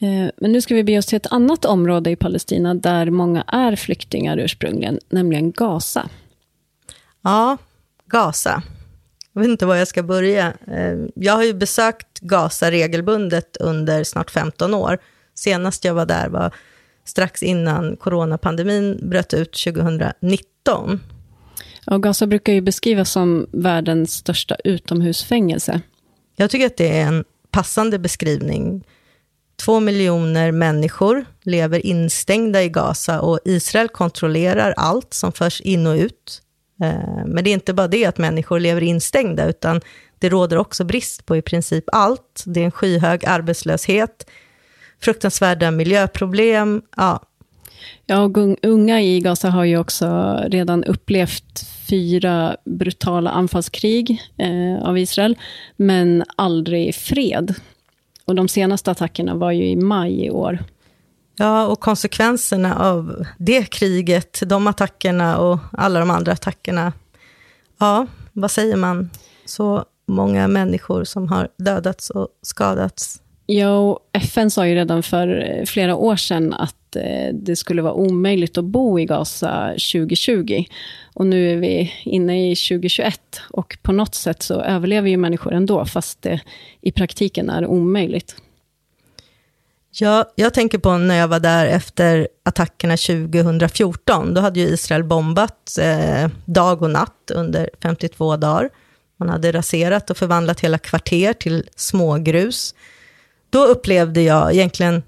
Eh, 0.00 0.30
men 0.36 0.52
nu 0.52 0.60
ska 0.60 0.74
vi 0.74 0.84
bege 0.84 0.98
oss 0.98 1.06
till 1.06 1.16
ett 1.16 1.32
annat 1.32 1.64
område 1.64 2.10
i 2.10 2.16
Palestina 2.16 2.74
där 2.74 3.10
många 3.10 3.42
är 3.42 3.76
flyktingar 3.76 4.38
ursprungligen, 4.38 4.98
nämligen 5.08 5.52
Gaza. 5.52 6.08
Ja, 7.22 7.56
Gaza. 8.06 8.62
Jag 9.34 9.42
vet 9.42 9.50
inte 9.50 9.66
var 9.66 9.76
jag 9.76 9.88
ska 9.88 10.02
börja. 10.02 10.52
Eh, 10.66 10.94
jag 11.14 11.32
har 11.32 11.44
ju 11.44 11.54
besökt 11.54 12.20
Gaza 12.20 12.70
regelbundet 12.70 13.56
under 13.56 14.04
snart 14.04 14.30
15 14.30 14.74
år. 14.74 14.98
Senast 15.34 15.84
jag 15.84 15.94
var 15.94 16.06
där 16.06 16.28
var 16.28 16.54
strax 17.04 17.42
innan 17.42 17.96
coronapandemin 17.96 19.00
bröt 19.02 19.34
ut 19.34 19.52
2019. 19.52 21.00
Ja, 21.86 21.98
Gaza 21.98 22.26
brukar 22.26 22.52
ju 22.52 22.60
beskrivas 22.60 23.10
som 23.10 23.46
världens 23.52 24.12
största 24.12 24.56
utomhusfängelse. 24.64 25.80
Jag 26.36 26.50
tycker 26.50 26.66
att 26.66 26.76
det 26.76 26.98
är 26.98 27.06
en 27.06 27.24
passande 27.50 27.98
beskrivning. 27.98 28.84
Två 29.56 29.80
miljoner 29.80 30.52
människor 30.52 31.24
lever 31.42 31.86
instängda 31.86 32.62
i 32.62 32.68
Gaza 32.68 33.20
och 33.20 33.40
Israel 33.44 33.88
kontrollerar 33.88 34.74
allt 34.76 35.14
som 35.14 35.32
förs 35.32 35.60
in 35.60 35.86
och 35.86 35.96
ut. 35.96 36.42
Eh, 36.82 37.24
men 37.26 37.44
det 37.44 37.50
är 37.50 37.54
inte 37.54 37.74
bara 37.74 37.88
det 37.88 38.04
att 38.04 38.18
människor 38.18 38.60
lever 38.60 38.82
instängda, 38.82 39.48
utan 39.48 39.80
det 40.18 40.28
råder 40.28 40.56
också 40.56 40.84
brist 40.84 41.26
på 41.26 41.36
i 41.36 41.42
princip 41.42 41.84
allt. 41.92 42.44
Det 42.46 42.60
är 42.60 42.64
en 42.64 42.70
skyhög 42.70 43.26
arbetslöshet, 43.26 44.30
fruktansvärda 45.00 45.70
miljöproblem. 45.70 46.82
Ja. 46.96 47.20
Ja, 48.06 48.20
och 48.20 48.36
unga 48.62 49.02
i 49.02 49.20
Gaza 49.20 49.50
har 49.50 49.64
ju 49.64 49.78
också 49.78 50.38
redan 50.46 50.84
upplevt 50.84 51.66
fyra 51.88 52.56
brutala 52.64 53.30
anfallskrig 53.30 54.22
eh, 54.36 54.88
av 54.88 54.98
Israel, 54.98 55.38
men 55.76 56.24
aldrig 56.36 56.94
fred. 56.94 57.54
Och 58.24 58.34
de 58.34 58.48
senaste 58.48 58.90
attackerna 58.90 59.34
var 59.34 59.52
ju 59.52 59.64
i 59.64 59.76
maj 59.76 60.24
i 60.24 60.30
år. 60.30 60.58
Ja, 61.36 61.66
och 61.66 61.80
konsekvenserna 61.80 62.76
av 62.76 63.24
det 63.38 63.70
kriget, 63.70 64.42
de 64.46 64.66
attackerna 64.66 65.38
och 65.38 65.58
alla 65.72 66.00
de 66.00 66.10
andra 66.10 66.32
attackerna. 66.32 66.92
Ja, 67.78 68.06
vad 68.32 68.50
säger 68.50 68.76
man? 68.76 69.10
Så 69.44 69.84
många 70.06 70.48
människor 70.48 71.04
som 71.04 71.28
har 71.28 71.48
dödats 71.56 72.10
och 72.10 72.28
skadats. 72.42 73.20
Ja, 73.46 73.78
och 73.78 73.98
FN 74.12 74.50
sa 74.50 74.66
ju 74.66 74.74
redan 74.74 75.02
för 75.02 75.50
eh, 75.50 75.64
flera 75.64 75.96
år 75.96 76.16
sedan 76.16 76.54
att 76.54 76.96
eh, 76.96 77.34
det 77.34 77.56
skulle 77.56 77.82
vara 77.82 77.92
omöjligt 77.92 78.58
att 78.58 78.64
bo 78.64 78.98
i 78.98 79.04
Gaza 79.04 79.68
2020. 79.92 80.64
Och 81.14 81.26
nu 81.26 81.52
är 81.52 81.56
vi 81.56 81.92
inne 82.04 82.50
i 82.50 82.56
2021 82.56 83.20
och 83.50 83.78
på 83.82 83.92
något 83.92 84.14
sätt 84.14 84.42
så 84.42 84.60
överlever 84.60 85.08
ju 85.08 85.16
människor 85.16 85.52
ändå, 85.54 85.84
fast 85.84 86.22
det 86.22 86.40
i 86.80 86.92
praktiken 86.92 87.50
är 87.50 87.66
omöjligt. 87.66 88.36
Ja, 89.96 90.32
jag 90.34 90.54
tänker 90.54 90.78
på 90.78 90.98
när 90.98 91.14
jag 91.14 91.28
var 91.28 91.40
där 91.40 91.66
efter 91.66 92.28
attackerna 92.42 92.96
2014. 92.96 94.34
Då 94.34 94.40
hade 94.40 94.60
ju 94.60 94.66
Israel 94.66 95.04
bombat 95.04 95.78
eh, 95.80 96.28
dag 96.44 96.82
och 96.82 96.90
natt 96.90 97.30
under 97.34 97.70
52 97.82 98.36
dagar. 98.36 98.70
Man 99.16 99.28
hade 99.28 99.52
raserat 99.52 100.10
och 100.10 100.16
förvandlat 100.16 100.60
hela 100.60 100.78
kvarter 100.78 101.32
till 101.32 101.68
smågrus. 101.76 102.74
Då 103.50 103.64
upplevde 103.64 104.22
jag 104.22 104.54
egentligen 104.54 105.02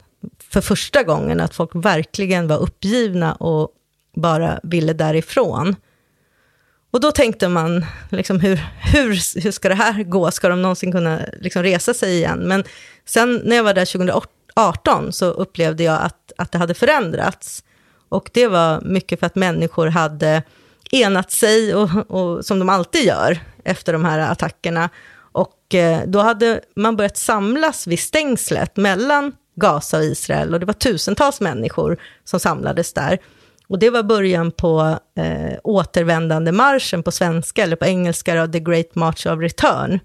för 0.50 0.60
första 0.60 1.02
gången 1.02 1.40
att 1.40 1.54
folk 1.54 1.70
verkligen 1.74 2.48
var 2.48 2.58
uppgivna 2.58 3.34
och 3.34 3.70
bara 4.16 4.60
ville 4.62 4.92
därifrån. 4.92 5.76
Och 6.90 7.00
då 7.00 7.12
tänkte 7.12 7.48
man, 7.48 7.86
liksom, 8.10 8.40
hur, 8.40 8.56
hur, 8.92 9.40
hur 9.42 9.50
ska 9.50 9.68
det 9.68 9.74
här 9.74 10.02
gå? 10.02 10.30
Ska 10.30 10.48
de 10.48 10.62
någonsin 10.62 10.92
kunna 10.92 11.20
liksom, 11.40 11.62
resa 11.62 11.94
sig 11.94 12.16
igen? 12.16 12.38
Men 12.38 12.64
sen 13.04 13.42
när 13.44 13.56
jag 13.56 13.64
var 13.64 13.74
där 13.74 13.84
2008 13.84 14.30
18 14.56 15.12
så 15.12 15.26
upplevde 15.26 15.82
jag 15.82 16.02
att, 16.02 16.32
att 16.38 16.52
det 16.52 16.58
hade 16.58 16.74
förändrats. 16.74 17.64
Och 18.08 18.30
det 18.32 18.46
var 18.46 18.80
mycket 18.80 19.20
för 19.20 19.26
att 19.26 19.34
människor 19.34 19.86
hade 19.86 20.42
enat 20.90 21.30
sig, 21.30 21.74
och, 21.74 21.90
och, 22.08 22.44
som 22.44 22.58
de 22.58 22.68
alltid 22.68 23.04
gör 23.04 23.38
efter 23.64 23.92
de 23.92 24.04
här 24.04 24.18
attackerna. 24.18 24.90
Och 25.16 25.74
eh, 25.74 26.00
då 26.06 26.18
hade 26.18 26.60
man 26.76 26.96
börjat 26.96 27.16
samlas 27.16 27.86
vid 27.86 28.00
stängslet 28.00 28.76
mellan 28.76 29.32
Gaza 29.56 29.98
och 29.98 30.04
Israel, 30.04 30.54
och 30.54 30.60
det 30.60 30.66
var 30.66 30.72
tusentals 30.72 31.40
människor 31.40 32.00
som 32.24 32.40
samlades 32.40 32.92
där. 32.92 33.18
Och 33.68 33.78
det 33.78 33.90
var 33.90 34.02
början 34.02 34.50
på 34.50 34.98
eh, 35.16 35.58
återvändande 35.64 36.52
marschen 36.52 37.02
på 37.02 37.10
svenska, 37.10 37.62
eller 37.62 37.76
på 37.76 37.84
engelska, 37.84 38.46
The 38.46 38.60
Great 38.60 38.94
March 38.94 39.26
of 39.26 39.40
Return. 39.40 40.00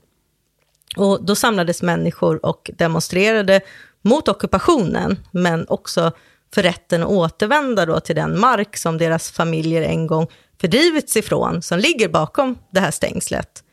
Och 0.98 1.26
då 1.26 1.36
samlades 1.36 1.82
människor 1.82 2.46
och 2.46 2.72
demonstrerade 2.78 3.62
mot 4.02 4.28
ockupationen, 4.28 5.20
men 5.32 5.68
också 5.68 6.12
för 6.54 6.64
rätten 6.64 7.04
att 7.04 7.10
återvända 7.10 7.86
då 7.86 8.00
till 8.00 8.16
den 8.16 8.40
mark 8.40 8.78
som 8.78 8.98
deras 8.98 9.32
familjer 9.32 9.82
en 9.82 10.08
gång 10.08 10.28
fördrivits 10.62 11.18
ifrån, 11.18 11.62
som 11.62 11.80
ligger 11.80 12.10
bakom 12.10 12.58
det 12.72 12.80
här 12.80 12.92
stängslet. 12.92 13.64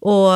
Och 0.00 0.30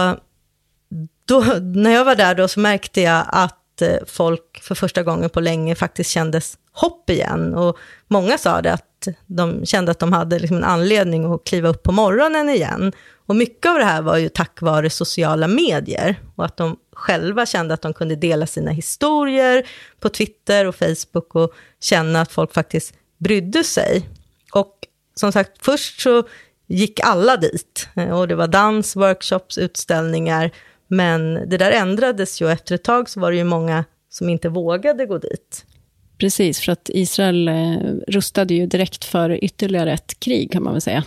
då, 1.24 1.40
när 1.60 1.90
jag 1.90 2.04
var 2.04 2.14
där 2.14 2.34
då 2.34 2.48
så 2.48 2.60
märkte 2.60 3.00
jag 3.00 3.24
att 3.28 3.61
Eh, 3.82 3.98
folk 4.06 4.60
för 4.62 4.74
första 4.74 5.02
gången 5.02 5.30
på 5.30 5.40
länge 5.40 5.74
faktiskt 5.74 6.10
kändes 6.10 6.58
hopp 6.72 7.10
igen. 7.10 7.54
Och 7.54 7.78
många 8.08 8.38
sa 8.38 8.62
det 8.62 8.72
att 8.72 9.08
de 9.26 9.66
kände 9.66 9.90
att 9.90 9.98
de 9.98 10.12
hade 10.12 10.38
liksom 10.38 10.56
en 10.56 10.64
anledning 10.64 11.32
att 11.32 11.44
kliva 11.44 11.68
upp 11.68 11.82
på 11.82 11.92
morgonen 11.92 12.48
igen. 12.48 12.92
Och 13.26 13.36
mycket 13.36 13.70
av 13.70 13.78
det 13.78 13.84
här 13.84 14.02
var 14.02 14.16
ju 14.16 14.28
tack 14.28 14.62
vare 14.62 14.90
sociala 14.90 15.48
medier 15.48 16.16
och 16.36 16.44
att 16.44 16.56
de 16.56 16.76
själva 16.92 17.46
kände 17.46 17.74
att 17.74 17.82
de 17.82 17.94
kunde 17.94 18.16
dela 18.16 18.46
sina 18.46 18.70
historier 18.70 19.68
på 20.00 20.08
Twitter 20.08 20.66
och 20.66 20.74
Facebook 20.74 21.34
och 21.34 21.52
känna 21.80 22.20
att 22.20 22.32
folk 22.32 22.52
faktiskt 22.52 22.94
brydde 23.18 23.64
sig. 23.64 24.08
Och 24.52 24.74
som 25.14 25.32
sagt, 25.32 25.64
först 25.64 26.00
så 26.00 26.22
gick 26.66 27.00
alla 27.00 27.36
dit 27.36 27.88
eh, 27.96 28.18
och 28.18 28.28
det 28.28 28.34
var 28.34 28.48
dans, 28.48 28.96
workshops, 28.96 29.58
utställningar, 29.58 30.50
men 30.92 31.48
det 31.48 31.56
där 31.56 31.70
ändrades 31.70 32.42
ju 32.42 32.50
efter 32.50 32.74
ett 32.74 32.84
tag 32.84 33.08
så 33.08 33.20
var 33.20 33.30
det 33.30 33.36
ju 33.36 33.44
många 33.44 33.84
som 34.10 34.28
inte 34.28 34.48
vågade 34.48 35.06
gå 35.06 35.18
dit. 35.18 35.64
Precis, 36.18 36.60
för 36.60 36.72
att 36.72 36.90
Israel 36.92 37.48
eh, 37.48 37.76
rustade 38.08 38.54
ju 38.54 38.66
direkt 38.66 39.04
för 39.04 39.44
ytterligare 39.44 39.92
ett 39.92 40.20
krig, 40.20 40.52
kan 40.52 40.62
man 40.62 40.72
väl 40.72 40.82
säga. 40.82 41.04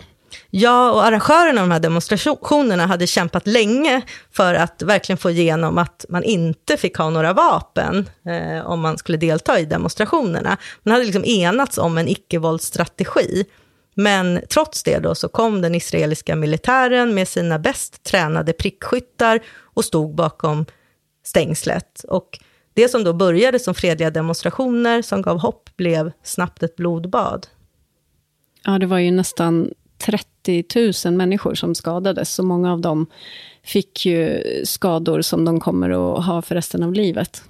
Ja, 0.49 0.91
och 0.91 1.05
arrangörerna 1.05 1.61
av 1.61 1.67
de 1.67 1.73
här 1.73 1.79
demonstrationerna 1.79 2.85
hade 2.85 3.07
kämpat 3.07 3.47
länge 3.47 4.01
för 4.31 4.53
att 4.53 4.81
verkligen 4.81 5.17
få 5.17 5.29
igenom 5.29 5.77
att 5.77 6.05
man 6.09 6.23
inte 6.23 6.77
fick 6.77 6.97
ha 6.97 7.09
några 7.09 7.33
vapen 7.33 8.09
eh, 8.25 8.65
om 8.65 8.81
man 8.81 8.97
skulle 8.97 9.17
delta 9.17 9.59
i 9.59 9.65
demonstrationerna. 9.65 10.57
Man 10.83 10.91
hade 10.91 11.05
liksom 11.05 11.25
enats 11.25 11.77
om 11.77 11.97
en 11.97 12.07
icke-våldsstrategi. 12.07 13.45
Men 13.95 14.41
trots 14.49 14.83
det 14.83 14.99
då 14.99 15.15
så 15.15 15.27
kom 15.27 15.61
den 15.61 15.75
israeliska 15.75 16.35
militären 16.35 17.13
med 17.13 17.27
sina 17.27 17.59
bäst 17.59 18.03
tränade 18.03 18.53
prickskyttar 18.53 19.39
och 19.57 19.85
stod 19.85 20.15
bakom 20.15 20.65
stängslet. 21.23 22.03
Och 22.07 22.39
det 22.73 22.89
som 22.89 23.03
då 23.03 23.13
började 23.13 23.59
som 23.59 23.75
fredliga 23.75 24.11
demonstrationer 24.11 25.01
som 25.01 25.21
gav 25.21 25.39
hopp 25.39 25.69
blev 25.75 26.11
snabbt 26.23 26.63
ett 26.63 26.75
blodbad. 26.75 27.47
Ja, 28.63 28.79
det 28.79 28.85
var 28.85 28.99
ju 28.99 29.11
nästan 29.11 29.69
30 29.97 30.63
000 31.05 31.13
människor 31.13 31.55
som 31.55 31.75
skadades, 31.75 32.33
så 32.33 32.43
många 32.43 32.73
av 32.73 32.81
dem 32.81 33.07
fick 33.63 34.05
ju 34.05 34.43
skador 34.65 35.21
som 35.21 35.45
de 35.45 35.59
kommer 35.59 35.89
att 35.89 36.25
ha 36.25 36.41
för 36.41 36.55
resten 36.55 36.83
av 36.83 36.93
livet. 36.93 37.43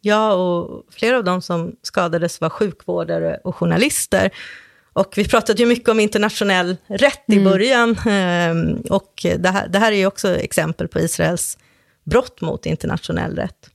Ja, 0.00 0.34
och 0.34 0.84
flera 0.90 1.16
av 1.16 1.24
dem 1.24 1.42
som 1.42 1.76
skadades 1.82 2.40
var 2.40 2.50
sjukvårdare 2.50 3.40
och 3.44 3.56
journalister. 3.56 4.30
Och 4.94 5.12
vi 5.16 5.28
pratade 5.28 5.62
ju 5.62 5.68
mycket 5.68 5.88
om 5.88 6.00
internationell 6.00 6.76
rätt 6.86 7.24
i 7.26 7.36
mm. 7.36 7.44
början. 7.44 7.96
Ehm, 8.06 8.82
och 8.90 9.12
det 9.38 9.48
här, 9.48 9.68
det 9.68 9.78
här 9.78 9.92
är 9.92 9.96
ju 9.96 10.06
också 10.06 10.36
exempel 10.36 10.88
på 10.88 11.00
Israels 11.00 11.58
brott 12.04 12.40
mot 12.40 12.66
internationell 12.66 13.36
rätt. 13.36 13.70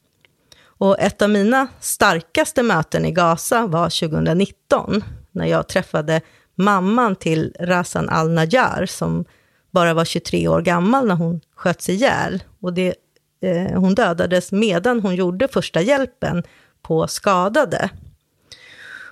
Och 0.64 1.00
ett 1.00 1.22
av 1.22 1.30
mina 1.30 1.68
starkaste 1.80 2.64
möten 2.64 3.06
i 3.06 3.12
Gaza 3.12 3.68
var 3.68 4.10
2019, 4.10 5.04
när 5.32 5.46
jag 5.46 5.68
träffade 5.68 6.22
mamman 6.56 7.16
till 7.16 7.56
Razan 7.60 8.10
al-Najjar, 8.10 8.86
som 8.86 9.26
bara 9.72 9.94
var 9.94 10.06
23 10.06 10.48
år 10.48 10.62
gammal 10.62 11.08
när 11.08 11.16
hon 11.16 11.42
sköts 11.56 11.90
ihjäl. 11.90 12.44
Och 12.62 12.74
det, 12.74 12.96
eh, 13.42 13.80
hon 13.80 13.96
dödades 13.96 14.52
medan 14.52 15.00
hon 15.00 15.16
gjorde 15.16 15.48
första 15.48 15.82
hjälpen 15.82 16.44
på 16.82 17.08
skadade. 17.08 17.90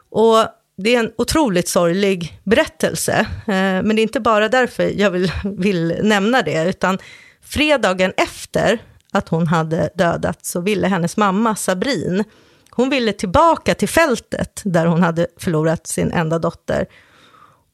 Och 0.09 0.37
det 0.77 0.95
är 0.95 0.99
en 0.99 1.11
otroligt 1.17 1.67
sorglig 1.67 2.39
berättelse, 2.43 3.19
eh, 3.47 3.53
men 3.83 3.95
det 3.95 3.99
är 4.01 4.03
inte 4.03 4.19
bara 4.19 4.49
därför 4.49 4.83
jag 4.83 5.11
vill, 5.11 5.31
vill 5.43 5.99
nämna 6.01 6.41
det, 6.41 6.69
utan 6.69 6.97
fredagen 7.41 8.13
efter 8.17 8.79
att 9.11 9.29
hon 9.29 9.47
hade 9.47 9.89
dödats 9.95 10.51
så 10.51 10.61
ville 10.61 10.87
hennes 10.87 11.17
mamma 11.17 11.55
Sabrin, 11.55 12.23
hon 12.69 12.89
ville 12.89 13.13
tillbaka 13.13 13.75
till 13.75 13.89
fältet 13.89 14.61
där 14.65 14.85
hon 14.85 15.03
hade 15.03 15.27
förlorat 15.37 15.87
sin 15.87 16.11
enda 16.11 16.39
dotter. 16.39 16.85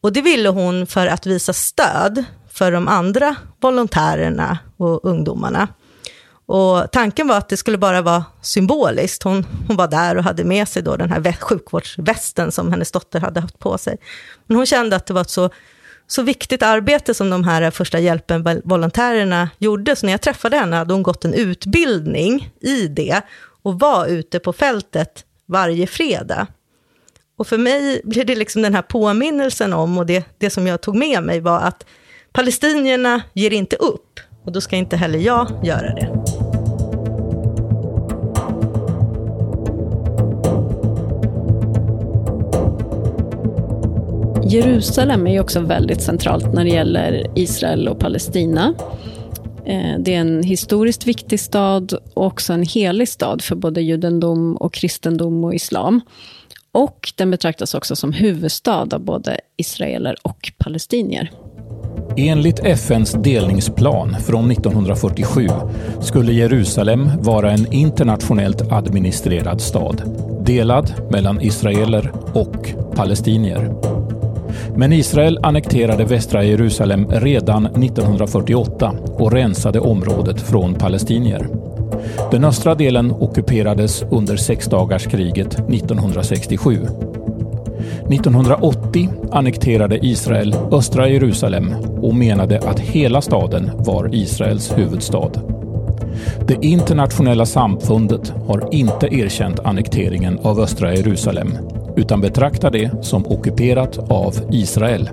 Och 0.02 0.13
det 0.13 0.22
ville 0.22 0.50
hon 0.50 0.88
för 0.88 1.08
att 1.08 1.26
visa 1.26 1.54
stöd 1.54 2.24
för 2.52 2.72
de 2.72 2.88
andra 2.88 3.36
volontärerna 3.62 4.58
och 4.78 5.06
ungdomarna. 5.06 5.68
Och 6.46 6.92
tanken 6.92 7.28
var 7.28 7.38
att 7.38 7.50
det 7.50 7.58
skulle 7.58 7.78
bara 7.78 8.02
vara 8.02 8.26
symboliskt. 8.42 9.24
Hon, 9.24 9.46
hon 9.68 9.78
var 9.78 9.88
där 9.88 10.18
och 10.18 10.24
hade 10.24 10.44
med 10.44 10.68
sig 10.68 10.84
då 10.84 10.96
den 10.96 11.12
här 11.12 11.38
sjukvårdsvästen 11.40 12.52
som 12.52 12.72
hennes 12.72 12.92
dotter 12.92 13.20
hade 13.20 13.40
haft 13.40 13.60
på 13.60 13.78
sig. 13.78 13.98
Men 14.48 14.58
hon 14.58 14.66
kände 14.66 14.96
att 14.96 15.06
det 15.06 15.14
var 15.14 15.22
ett 15.22 15.30
så, 15.30 15.50
så 16.08 16.22
viktigt 16.22 16.64
arbete 16.64 17.14
som 17.14 17.30
de 17.30 17.44
här 17.44 17.72
första 17.72 18.00
hjälpen-volontärerna 18.00 19.50
gjorde. 19.58 19.96
Så 19.96 20.06
när 20.06 20.14
jag 20.14 20.22
träffade 20.22 20.58
henne 20.58 20.76
hade 20.76 20.94
hon 20.94 21.04
gått 21.04 21.26
en 21.26 21.34
utbildning 21.34 22.50
i 22.62 22.88
det 22.88 23.22
och 23.64 23.80
var 23.80 24.06
ute 24.06 24.40
på 24.40 24.54
fältet 24.54 25.26
varje 25.46 25.88
fredag. 25.88 26.48
Och 27.38 27.48
för 27.48 27.58
mig 27.58 28.02
blev 28.04 28.26
det 28.26 28.36
liksom 28.36 28.62
den 28.62 28.76
här 28.76 28.82
påminnelsen 28.82 29.74
om, 29.74 29.98
och 29.98 30.06
det, 30.06 30.26
det 30.38 30.50
som 30.50 30.68
jag 30.68 30.82
tog 30.82 30.96
med 30.96 31.24
mig 31.24 31.40
var 31.40 31.60
att 31.60 31.86
palestinierna 32.34 33.22
ger 33.34 33.54
inte 33.54 33.76
upp, 33.76 34.20
och 34.46 34.52
då 34.52 34.62
ska 34.62 34.76
inte 34.76 34.98
heller 34.98 35.20
jag 35.20 35.60
göra 35.64 35.96
det. 35.96 36.33
Jerusalem 44.46 45.28
är 45.28 45.32
ju 45.32 45.40
också 45.40 45.60
väldigt 45.60 46.02
centralt 46.02 46.54
när 46.54 46.64
det 46.64 46.70
gäller 46.70 47.28
Israel 47.36 47.88
och 47.88 48.00
Palestina. 48.00 48.74
Eh, 49.66 50.00
det 50.00 50.16
är 50.16 50.20
en 50.20 50.44
historiskt 50.44 51.08
viktig 51.08 51.40
stad 51.40 51.94
och 52.14 52.26
också 52.26 52.54
en 52.54 52.64
helig 52.64 53.10
stad 53.10 53.42
för 53.42 53.56
både 53.56 53.82
judendom 53.82 54.58
och 54.58 54.74
kristendom 54.74 55.44
och 55.44 55.54
islam. 55.54 56.02
Och 56.72 57.14
den 57.16 57.32
betraktas 57.32 57.74
också 57.74 57.96
som 57.96 58.14
huvudstad 58.14 58.88
av 58.92 59.00
både 59.00 59.40
israeler 59.58 60.16
och 60.22 60.52
palestinier. 60.58 61.32
Enligt 62.18 62.60
FNs 62.60 63.12
delningsplan 63.12 64.16
från 64.20 64.52
1947 64.52 65.48
skulle 66.02 66.34
Jerusalem 66.34 67.10
vara 67.20 67.52
en 67.52 67.74
internationellt 67.74 68.72
administrerad 68.72 69.62
stad, 69.62 70.02
delad 70.46 70.94
mellan 71.12 71.42
israeler 71.42 72.12
och 72.34 72.74
palestinier. 72.96 73.93
Men 74.76 74.94
Israel 74.94 75.40
annekterade 75.44 76.06
västra 76.06 76.44
Jerusalem 76.44 77.08
redan 77.10 77.66
1948 77.66 78.96
och 79.18 79.32
rensade 79.32 79.80
området 79.80 80.42
från 80.42 80.74
palestinier. 80.74 81.48
Den 82.32 82.44
östra 82.44 82.76
delen 82.76 83.12
ockuperades 83.12 84.04
under 84.12 84.38
sexdagarskriget 84.38 85.60
1967. 85.60 86.80
1980 88.10 89.10
annekterade 89.32 90.06
Israel 90.06 90.56
östra 90.72 91.10
Jerusalem 91.10 91.74
och 92.02 92.16
menade 92.16 92.60
att 92.60 92.80
hela 92.80 93.22
staden 93.22 93.72
var 93.76 94.16
Israels 94.16 94.78
huvudstad. 94.78 95.32
Det 96.48 96.66
internationella 96.66 97.46
samfundet 97.46 98.34
har 98.48 98.70
inte 98.72 99.16
erkänt 99.16 99.60
annekteringen 99.60 100.40
av 100.44 100.60
östra 100.60 100.96
Jerusalem 100.96 101.58
utan 101.96 102.22
betraktar 102.22 102.72
det 102.72 103.06
som 103.06 103.26
ockuperat 103.26 104.12
av 104.12 104.36
Israel. 104.52 105.10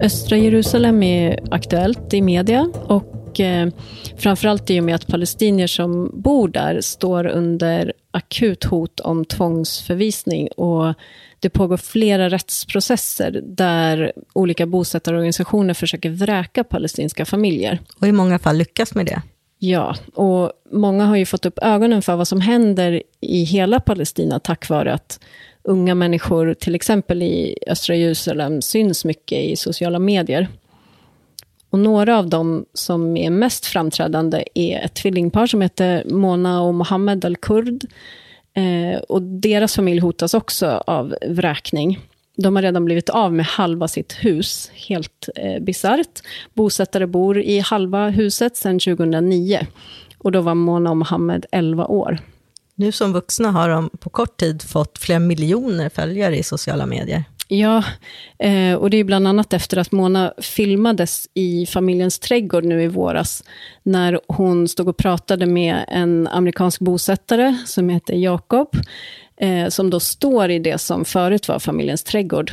Östra 0.00 0.36
Jerusalem 0.36 1.02
är 1.02 1.40
aktuellt 1.50 2.14
i 2.14 2.22
media 2.22 2.70
och 2.86 3.40
eh, 3.40 3.68
framförallt 4.16 4.70
i 4.70 4.80
och 4.80 4.84
med 4.84 4.94
att 4.94 5.06
palestinier 5.06 5.66
som 5.66 6.10
bor 6.14 6.48
där 6.48 6.80
står 6.80 7.26
under 7.26 7.92
akut 8.10 8.64
hot 8.64 9.00
om 9.00 9.24
tvångsförvisning 9.24 10.48
och 10.48 10.94
det 11.40 11.50
pågår 11.50 11.76
flera 11.76 12.28
rättsprocesser 12.28 13.40
där 13.44 14.12
olika 14.32 14.66
bosättarorganisationer 14.66 15.74
försöker 15.74 16.10
vräka 16.10 16.64
palestinska 16.64 17.24
familjer. 17.24 17.78
Och 18.00 18.06
i 18.06 18.12
många 18.12 18.38
fall 18.38 18.56
lyckas 18.56 18.94
med 18.94 19.06
det. 19.06 19.22
Ja, 19.58 19.96
och 20.14 20.52
många 20.72 21.04
har 21.04 21.16
ju 21.16 21.26
fått 21.26 21.46
upp 21.46 21.58
ögonen 21.62 22.02
för 22.02 22.16
vad 22.16 22.28
som 22.28 22.40
händer 22.40 23.02
i 23.20 23.44
hela 23.44 23.80
Palestina 23.80 24.40
tack 24.40 24.68
vare 24.68 24.92
att 24.92 25.20
unga 25.62 25.94
människor, 25.94 26.54
till 26.54 26.74
exempel 26.74 27.22
i 27.22 27.58
östra 27.66 27.96
Jerusalem, 27.96 28.62
syns 28.62 29.04
mycket 29.04 29.38
i 29.38 29.56
sociala 29.56 29.98
medier. 29.98 30.48
Och 31.70 31.78
några 31.78 32.18
av 32.18 32.28
dem 32.28 32.66
som 32.72 33.16
är 33.16 33.30
mest 33.30 33.66
framträdande 33.66 34.44
är 34.54 34.84
ett 34.84 34.94
tvillingpar 34.94 35.46
som 35.46 35.60
heter 35.60 36.04
Mona 36.04 36.62
och 36.62 36.74
Mohammed 36.74 37.24
al-Kurd. 37.24 37.84
Eh, 38.54 39.00
och 39.00 39.22
deras 39.22 39.76
familj 39.76 40.00
hotas 40.00 40.34
också 40.34 40.82
av 40.86 41.16
vräkning. 41.26 41.98
De 42.36 42.56
har 42.56 42.62
redan 42.62 42.84
blivit 42.84 43.08
av 43.08 43.32
med 43.32 43.46
halva 43.46 43.88
sitt 43.88 44.12
hus, 44.12 44.70
helt 44.74 45.28
eh, 45.36 45.62
bisarrt. 45.62 46.22
Bosättare 46.54 47.06
bor 47.06 47.38
i 47.38 47.58
halva 47.58 48.08
huset 48.08 48.56
sedan 48.56 48.78
2009. 48.78 49.66
Och 50.18 50.32
då 50.32 50.40
var 50.40 50.54
Mona 50.54 50.90
och 50.90 50.96
Mohammed 50.96 51.46
11 51.52 51.86
år. 51.86 52.18
Nu 52.74 52.92
som 52.92 53.12
vuxna 53.12 53.50
har 53.50 53.68
de 53.68 53.90
på 54.00 54.10
kort 54.10 54.36
tid 54.36 54.62
fått 54.62 54.98
flera 54.98 55.18
miljoner 55.18 55.88
följare 55.88 56.38
i 56.38 56.42
sociala 56.42 56.86
medier. 56.86 57.24
Ja, 57.48 57.84
eh, 58.38 58.74
och 58.74 58.90
det 58.90 58.96
är 58.96 59.04
bland 59.04 59.28
annat 59.28 59.52
efter 59.52 59.76
att 59.76 59.92
Mona 59.92 60.32
filmades 60.38 61.28
i 61.34 61.66
familjens 61.66 62.18
trädgård 62.18 62.64
nu 62.64 62.82
i 62.82 62.88
våras, 62.88 63.44
när 63.82 64.20
hon 64.28 64.68
stod 64.68 64.88
och 64.88 64.96
pratade 64.96 65.46
med 65.46 65.84
en 65.88 66.26
amerikansk 66.26 66.80
bosättare 66.80 67.56
som 67.66 67.88
heter 67.88 68.14
Jakob, 68.14 68.68
eh, 69.36 69.68
som 69.68 69.90
då 69.90 70.00
står 70.00 70.50
i 70.50 70.58
det 70.58 70.78
som 70.78 71.04
förut 71.04 71.48
var 71.48 71.58
familjens 71.58 72.04
trädgård. 72.04 72.52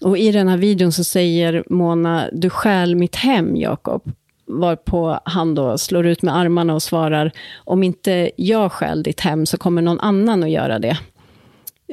Och 0.00 0.18
i 0.18 0.32
den 0.32 0.48
här 0.48 0.56
videon 0.56 0.92
så 0.92 1.04
säger 1.04 1.64
Mona, 1.70 2.28
du 2.32 2.50
stjäl 2.50 2.96
mitt 2.96 3.16
hem, 3.16 3.56
Jakob. 3.56 4.02
Varpå 4.46 5.20
han 5.24 5.54
då 5.54 5.78
slår 5.78 6.06
ut 6.06 6.22
med 6.22 6.36
armarna 6.36 6.74
och 6.74 6.82
svarar, 6.82 7.32
om 7.56 7.82
inte 7.82 8.30
jag 8.36 8.72
stjäl 8.72 9.02
ditt 9.02 9.20
hem 9.20 9.46
så 9.46 9.56
kommer 9.56 9.82
någon 9.82 10.00
annan 10.00 10.42
att 10.42 10.50
göra 10.50 10.78
det. 10.78 10.98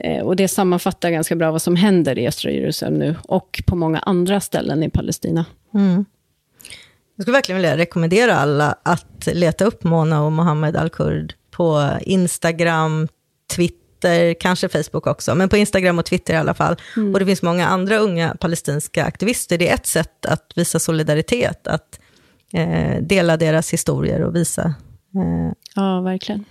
Eh, 0.03 0.23
och 0.23 0.35
det 0.35 0.47
sammanfattar 0.47 1.09
ganska 1.09 1.35
bra 1.35 1.51
vad 1.51 1.61
som 1.61 1.75
händer 1.75 2.19
i 2.19 2.27
östra 2.27 2.51
Jerusalem 2.51 2.99
nu 2.99 3.15
och 3.23 3.63
på 3.65 3.75
många 3.75 3.99
andra 3.99 4.39
ställen 4.39 4.83
i 4.83 4.89
Palestina. 4.89 5.45
Mm. 5.73 6.05
Jag 7.15 7.23
skulle 7.23 7.37
verkligen 7.37 7.61
vilja 7.61 7.77
rekommendera 7.77 8.35
alla 8.35 8.75
att 8.83 9.27
leta 9.33 9.65
upp 9.65 9.83
Mona 9.83 10.23
och 10.23 10.31
Mohammed 10.31 10.75
al-Kurd 10.75 11.33
på 11.51 11.89
Instagram, 12.01 13.07
Twitter, 13.55 13.86
Twitter, 13.97 14.33
kanske 14.33 14.69
Facebook 14.69 15.07
också, 15.07 15.35
men 15.35 15.49
på 15.49 15.57
Instagram 15.57 15.99
och 15.99 16.05
Twitter 16.05 16.33
i 16.33 16.37
alla 16.37 16.53
fall. 16.53 16.75
Mm. 16.95 17.13
Och 17.13 17.19
det 17.19 17.25
finns 17.25 17.41
många 17.41 17.67
andra 17.67 17.97
unga 17.97 18.35
palestinska 18.39 19.05
aktivister. 19.05 19.57
Det 19.57 19.69
är 19.69 19.73
ett 19.73 19.85
sätt 19.85 20.25
att 20.25 20.51
visa 20.55 20.79
solidaritet, 20.79 21.67
att 21.67 21.99
eh, 22.53 23.01
dela 23.01 23.37
deras 23.37 23.73
historier 23.73 24.21
och 24.21 24.35
visa. 24.35 24.61
Eh. 25.15 25.53
Ja, 25.75 26.01
verkligen. 26.01 26.45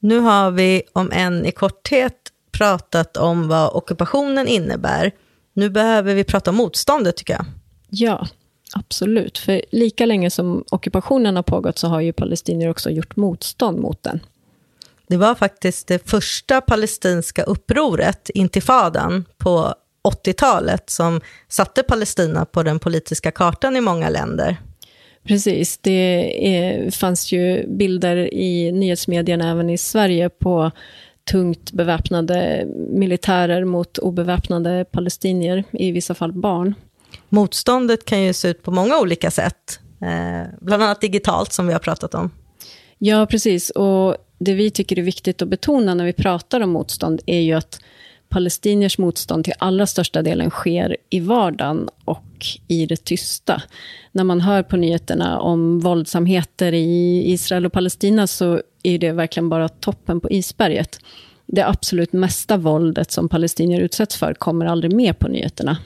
Nu 0.00 0.18
har 0.18 0.50
vi, 0.50 0.82
om 0.92 1.10
än 1.12 1.46
i 1.46 1.52
korthet, 1.52 2.16
pratat 2.52 3.16
om 3.16 3.48
vad 3.48 3.76
ockupationen 3.76 4.48
innebär. 4.48 5.12
Nu 5.54 5.70
behöver 5.70 6.14
vi 6.14 6.24
prata 6.24 6.50
om 6.50 6.56
motståndet, 6.56 7.16
tycker 7.16 7.32
jag. 7.32 7.44
Ja, 7.90 8.26
absolut. 8.74 9.38
För 9.38 9.62
lika 9.70 10.06
länge 10.06 10.30
som 10.30 10.64
ockupationen 10.70 11.36
har 11.36 11.42
pågått 11.42 11.78
så 11.78 11.88
har 11.88 12.00
ju 12.00 12.12
palestinier 12.12 12.70
också 12.70 12.90
gjort 12.90 13.16
motstånd 13.16 13.78
mot 13.78 14.02
den. 14.02 14.20
Det 15.10 15.16
var 15.16 15.34
faktiskt 15.34 15.86
det 15.86 16.10
första 16.10 16.60
palestinska 16.60 17.42
upproret, 17.42 18.30
intifadan, 18.34 19.24
på 19.38 19.74
80-talet 20.08 20.90
som 20.90 21.20
satte 21.48 21.82
Palestina 21.82 22.44
på 22.44 22.62
den 22.62 22.78
politiska 22.78 23.30
kartan 23.30 23.76
i 23.76 23.80
många 23.80 24.08
länder. 24.08 24.56
Precis, 25.24 25.78
det 25.78 26.46
är, 26.56 26.90
fanns 26.90 27.32
ju 27.32 27.66
bilder 27.66 28.34
i 28.34 28.72
nyhetsmedierna 28.72 29.50
även 29.50 29.70
i 29.70 29.78
Sverige 29.78 30.28
på 30.28 30.70
tungt 31.30 31.72
beväpnade 31.72 32.64
militärer 32.88 33.64
mot 33.64 33.98
obeväpnade 33.98 34.84
palestinier, 34.84 35.64
i 35.70 35.90
vissa 35.90 36.14
fall 36.14 36.32
barn. 36.32 36.74
Motståndet 37.28 38.04
kan 38.04 38.22
ju 38.22 38.32
se 38.32 38.48
ut 38.48 38.62
på 38.62 38.70
många 38.70 38.98
olika 38.98 39.30
sätt, 39.30 39.80
eh, 40.02 40.48
bland 40.60 40.82
annat 40.82 41.00
digitalt 41.00 41.52
som 41.52 41.66
vi 41.66 41.72
har 41.72 41.80
pratat 41.80 42.14
om. 42.14 42.30
Ja, 42.98 43.26
precis. 43.26 43.70
Och 43.70 44.16
det 44.40 44.54
vi 44.54 44.70
tycker 44.70 44.98
är 44.98 45.02
viktigt 45.02 45.42
att 45.42 45.48
betona 45.48 45.94
när 45.94 46.04
vi 46.04 46.12
pratar 46.12 46.60
om 46.60 46.70
motstånd 46.70 47.20
är 47.26 47.40
ju 47.40 47.52
att 47.52 47.80
palestiniers 48.28 48.98
motstånd 48.98 49.44
till 49.44 49.54
allra 49.58 49.86
största 49.86 50.22
delen 50.22 50.50
sker 50.50 50.96
i 51.10 51.20
vardagen 51.20 51.88
och 52.04 52.46
i 52.68 52.86
det 52.86 53.04
tysta. 53.04 53.62
När 54.12 54.24
man 54.24 54.40
hör 54.40 54.62
på 54.62 54.76
nyheterna 54.76 55.40
om 55.40 55.80
våldsamheter 55.80 56.72
i 56.72 57.22
Israel 57.32 57.66
och 57.66 57.72
Palestina 57.72 58.26
så 58.26 58.62
är 58.82 58.98
det 58.98 59.12
verkligen 59.12 59.48
bara 59.48 59.68
toppen 59.68 60.20
på 60.20 60.30
isberget. 60.30 61.00
Det 61.46 61.68
absolut 61.68 62.12
mesta 62.12 62.56
våldet 62.56 63.10
som 63.10 63.28
palestinier 63.28 63.80
utsätts 63.80 64.16
för 64.16 64.34
kommer 64.34 64.66
aldrig 64.66 64.92
med 64.92 65.18
på 65.18 65.28
nyheterna. 65.28 65.78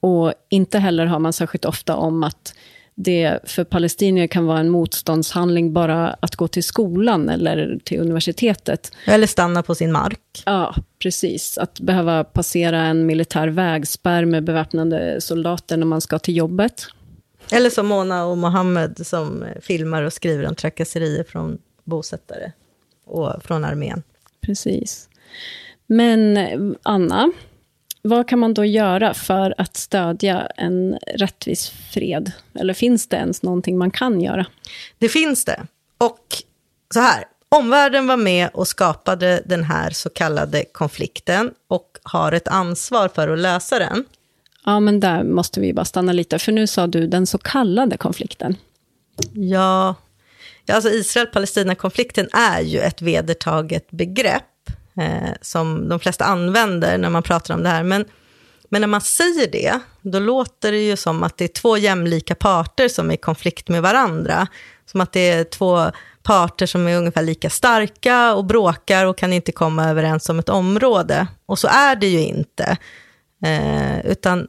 Och 0.00 0.32
inte 0.48 0.78
heller 0.78 1.06
har 1.06 1.18
man 1.18 1.32
särskilt 1.32 1.64
ofta 1.64 1.96
om 1.96 2.22
att 2.22 2.54
det 3.02 3.38
för 3.44 3.64
palestinier 3.64 4.26
kan 4.26 4.46
vara 4.46 4.58
en 4.58 4.68
motståndshandling 4.68 5.72
bara 5.72 6.16
att 6.20 6.36
gå 6.36 6.48
till 6.48 6.64
skolan 6.64 7.28
eller 7.28 7.78
till 7.84 8.00
universitetet. 8.00 8.92
Eller 9.04 9.26
stanna 9.26 9.62
på 9.62 9.74
sin 9.74 9.92
mark. 9.92 10.42
Ja, 10.44 10.74
precis. 10.98 11.58
Att 11.58 11.80
behöva 11.80 12.24
passera 12.24 12.82
en 12.82 13.06
militär 13.06 13.48
vägspärr 13.48 14.24
med 14.24 14.44
beväpnade 14.44 15.20
soldater 15.20 15.76
när 15.76 15.86
man 15.86 16.00
ska 16.00 16.18
till 16.18 16.36
jobbet. 16.36 16.86
Eller 17.52 17.70
som 17.70 17.86
Mona 17.86 18.24
och 18.24 18.38
Mohammed 18.38 19.06
som 19.06 19.44
filmar 19.60 20.02
och 20.02 20.12
skriver 20.12 20.48
om 20.48 20.54
trakasserier 20.54 21.24
från 21.24 21.58
bosättare 21.84 22.52
och 23.04 23.44
från 23.44 23.64
armén. 23.64 24.02
Precis. 24.40 25.08
Men 25.86 26.38
Anna, 26.82 27.32
vad 28.02 28.28
kan 28.28 28.38
man 28.38 28.54
då 28.54 28.64
göra 28.64 29.14
för 29.14 29.54
att 29.58 29.76
stödja 29.76 30.46
en 30.56 30.98
rättvis 31.14 31.72
fred? 31.92 32.32
Eller 32.54 32.74
finns 32.74 33.06
det 33.06 33.16
ens 33.16 33.42
någonting 33.42 33.78
man 33.78 33.90
kan 33.90 34.20
göra? 34.20 34.46
Det 34.98 35.08
finns 35.08 35.44
det. 35.44 35.66
Och 35.98 36.26
så 36.94 37.00
här, 37.00 37.24
omvärlden 37.48 38.06
var 38.06 38.16
med 38.16 38.50
och 38.54 38.68
skapade 38.68 39.42
den 39.46 39.64
här 39.64 39.90
så 39.90 40.10
kallade 40.10 40.64
konflikten 40.72 41.50
och 41.68 41.98
har 42.02 42.32
ett 42.32 42.48
ansvar 42.48 43.08
för 43.08 43.28
att 43.28 43.38
lösa 43.38 43.78
den. 43.78 44.04
Ja, 44.64 44.80
men 44.80 45.00
där 45.00 45.24
måste 45.24 45.60
vi 45.60 45.72
bara 45.72 45.84
stanna 45.84 46.12
lite, 46.12 46.38
för 46.38 46.52
nu 46.52 46.66
sa 46.66 46.86
du 46.86 47.06
den 47.06 47.26
så 47.26 47.38
kallade 47.38 47.96
konflikten. 47.96 48.56
Ja, 49.32 49.94
alltså 50.72 50.90
Israel-Palestina-konflikten 50.90 52.28
är 52.32 52.60
ju 52.60 52.78
ett 52.78 53.02
vedertaget 53.02 53.90
begrepp 53.90 54.44
eh, 55.00 55.30
som 55.40 55.88
de 55.88 56.00
flesta 56.00 56.24
använder 56.24 56.98
när 56.98 57.10
man 57.10 57.22
pratar 57.22 57.54
om 57.54 57.62
det 57.62 57.68
här. 57.68 57.82
Men, 57.82 58.04
men 58.68 58.80
när 58.80 58.88
man 58.88 59.00
säger 59.00 59.50
det, 59.50 59.80
då 60.02 60.18
låter 60.18 60.72
det 60.72 60.78
ju 60.78 60.96
som 60.96 61.22
att 61.22 61.36
det 61.36 61.44
är 61.44 61.48
två 61.48 61.76
jämlika 61.76 62.34
parter 62.34 62.88
som 62.88 63.10
är 63.10 63.14
i 63.14 63.16
konflikt 63.16 63.68
med 63.68 63.82
varandra. 63.82 64.46
Som 64.86 65.00
att 65.00 65.12
det 65.12 65.30
är 65.30 65.44
två 65.44 65.90
parter 66.22 66.66
som 66.66 66.88
är 66.88 66.96
ungefär 66.96 67.22
lika 67.22 67.50
starka 67.50 68.34
och 68.34 68.44
bråkar 68.44 69.06
och 69.06 69.18
kan 69.18 69.32
inte 69.32 69.52
komma 69.52 69.90
överens 69.90 70.28
om 70.28 70.38
ett 70.38 70.48
område. 70.48 71.26
Och 71.46 71.58
så 71.58 71.68
är 71.68 71.96
det 71.96 72.08
ju 72.08 72.20
inte. 72.20 72.76
Eh, 73.44 74.06
utan 74.06 74.46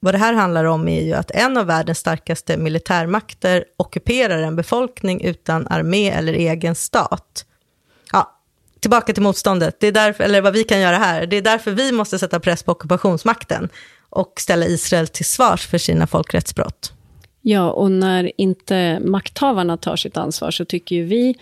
vad 0.00 0.14
det 0.14 0.18
här 0.18 0.32
handlar 0.32 0.64
om 0.64 0.88
är 0.88 1.02
ju 1.02 1.12
att 1.12 1.30
en 1.30 1.56
av 1.56 1.66
världens 1.66 1.98
starkaste 1.98 2.56
militärmakter 2.56 3.64
ockuperar 3.76 4.42
en 4.42 4.56
befolkning 4.56 5.24
utan 5.24 5.66
armé 5.66 6.10
eller 6.10 6.32
egen 6.32 6.74
stat 6.74 7.44
tillbaka 8.82 9.12
till 9.12 9.22
motståndet, 9.22 9.76
det 9.80 9.86
är 9.86 9.92
därför, 9.92 10.24
eller 10.24 10.40
vad 10.40 10.52
vi 10.52 10.64
kan 10.64 10.80
göra 10.80 10.96
här, 10.96 11.26
det 11.26 11.36
är 11.36 11.42
därför 11.42 11.70
vi 11.70 11.92
måste 11.92 12.18
sätta 12.18 12.40
press 12.40 12.62
på 12.62 12.72
ockupationsmakten 12.72 13.68
och 14.10 14.32
ställa 14.40 14.66
Israel 14.66 15.08
till 15.08 15.24
svars 15.24 15.66
för 15.66 15.78
sina 15.78 16.06
folkrättsbrott. 16.06 16.92
Ja, 17.42 17.70
och 17.70 17.90
när 17.90 18.40
inte 18.40 19.00
makthavarna 19.00 19.76
tar 19.76 19.96
sitt 19.96 20.16
ansvar 20.16 20.50
så 20.50 20.64
tycker 20.64 20.96
ju 20.96 21.04
vi 21.04 21.34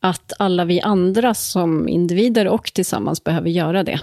att 0.00 0.32
alla 0.38 0.64
vi 0.64 0.80
andra 0.80 1.34
som 1.34 1.88
individer 1.88 2.48
och 2.48 2.72
tillsammans 2.74 3.24
behöver 3.24 3.50
göra 3.50 3.82
det. 3.82 4.00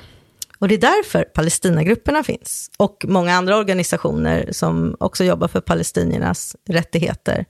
Och 0.59 0.67
det 0.67 0.75
är 0.75 0.79
därför 0.79 1.23
Palestinagrupperna 1.23 2.23
finns 2.23 2.71
och 2.77 3.05
många 3.07 3.33
andra 3.33 3.57
organisationer 3.57 4.49
som 4.51 4.95
också 4.99 5.23
jobbar 5.23 5.47
för 5.47 5.61
palestiniernas 5.61 6.55
rättigheter. 6.69 7.45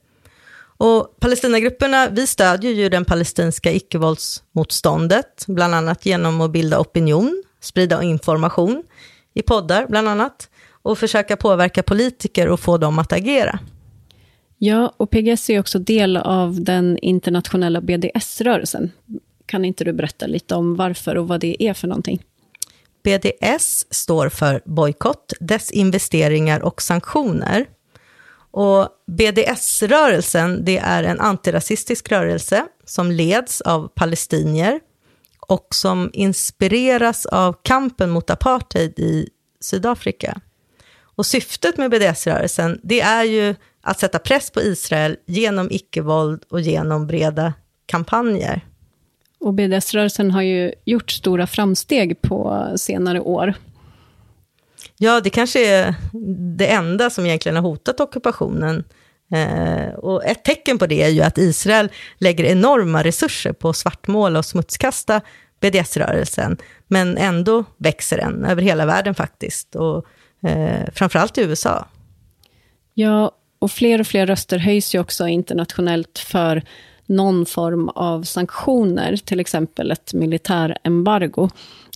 Och 0.78 1.20
Palestinagrupperna, 1.20 2.10
vi 2.10 2.28
stödjer 2.28 2.72
ju 2.72 2.90
den 2.90 3.06
palestinska 3.06 3.72
icke-våldsmotståndet, 3.72 5.46
bland 5.48 5.76
annat 5.76 6.06
genom 6.06 6.42
att 6.42 6.52
bilda 6.52 6.80
opinion, 6.80 7.44
sprida 7.60 8.04
information 8.04 8.84
i 9.34 9.42
poddar 9.42 9.88
bland 9.88 10.08
annat, 10.08 10.50
och 10.82 10.98
försöka 10.98 11.38
påverka 11.38 11.84
politiker 11.84 12.48
och 12.48 12.60
få 12.60 12.78
dem 12.78 13.00
att 13.00 13.14
agera. 13.14 13.60
Ja, 14.58 14.94
och 14.98 15.10
PGS 15.10 15.50
är 15.50 15.60
också 15.60 15.80
del 15.80 16.18
av 16.18 16.62
den 16.64 16.98
internationella 16.98 17.82
BDS-rörelsen. 17.82 18.92
Kan 19.46 19.66
inte 19.66 19.84
du 19.84 19.94
berätta 19.94 20.28
lite 20.28 20.56
om 20.56 20.76
varför 20.76 21.18
och 21.18 21.28
vad 21.28 21.40
det 21.40 21.64
är 21.64 21.74
för 21.74 21.88
någonting? 21.88 22.24
BDS 23.04 23.86
står 23.90 24.30
för 24.30 24.62
bojkott, 24.66 25.34
desinvesteringar 25.40 26.60
och 26.60 26.82
sanktioner. 26.82 27.66
Och 28.56 28.90
BDS-rörelsen, 29.08 30.66
det 30.66 30.78
är 30.78 31.04
en 31.04 31.20
antirasistisk 31.20 32.12
rörelse 32.12 32.66
som 32.86 33.12
leds 33.12 33.62
av 33.62 33.88
palestinier 33.88 34.80
och 35.40 35.68
som 35.72 36.10
inspireras 36.14 37.26
av 37.26 37.56
kampen 37.64 38.10
mot 38.10 38.30
apartheid 38.30 39.00
i 39.00 39.30
Sydafrika. 39.60 40.42
Och 41.02 41.26
syftet 41.26 41.78
med 41.78 41.92
BDS-rörelsen, 41.92 42.80
det 42.84 43.02
är 43.02 43.24
ju 43.24 43.56
att 43.82 44.00
sätta 44.00 44.20
press 44.20 44.52
på 44.52 44.62
Israel 44.62 45.18
genom 45.26 45.68
icke-våld 45.72 46.44
och 46.50 46.62
genom 46.62 47.08
breda 47.08 47.54
kampanjer. 47.86 48.62
Och 49.40 49.54
BDS-rörelsen 49.54 50.32
har 50.32 50.42
ju 50.42 50.74
gjort 50.86 51.12
stora 51.12 51.48
framsteg 51.48 52.22
på 52.22 52.68
senare 52.76 53.20
år. 53.20 53.54
Ja, 54.98 55.22
det 55.22 55.30
kanske 55.30 55.68
är 55.68 55.96
det 56.58 56.68
enda 56.68 57.10
som 57.10 57.26
egentligen 57.26 57.56
har 57.56 57.64
hotat 57.64 58.00
ockupationen. 58.00 58.84
Eh, 59.32 59.94
och 59.94 60.26
ett 60.26 60.44
tecken 60.44 60.78
på 60.78 60.88
det 60.88 61.04
är 61.04 61.10
ju 61.10 61.22
att 61.22 61.38
Israel 61.38 61.90
lägger 62.18 62.44
enorma 62.44 63.04
resurser 63.04 63.54
på 63.54 63.70
att 63.70 63.76
svartmåla 63.76 64.40
och 64.40 64.46
smutskasta 64.46 65.22
BDS-rörelsen, 65.60 66.58
men 66.88 67.18
ändå 67.18 67.64
växer 67.78 68.18
den 68.18 68.46
över 68.46 68.62
hela 68.62 68.86
världen 68.86 69.16
faktiskt, 69.16 69.76
och 69.76 70.06
eh, 70.50 70.90
framförallt 70.94 71.38
i 71.38 71.42
USA. 71.42 71.88
Ja, 72.94 73.32
och 73.60 73.72
fler 73.72 74.00
och 74.00 74.08
fler 74.08 74.26
röster 74.28 74.58
höjs 74.58 74.96
ju 74.96 75.00
också 75.00 75.28
internationellt 75.28 76.20
för 76.20 76.64
någon 77.06 77.46
form 77.46 77.90
av 77.90 78.24
sanktioner, 78.24 79.18
till 79.18 79.40
exempel 79.40 79.92
ett 79.92 80.14
militärembargo 80.14 81.50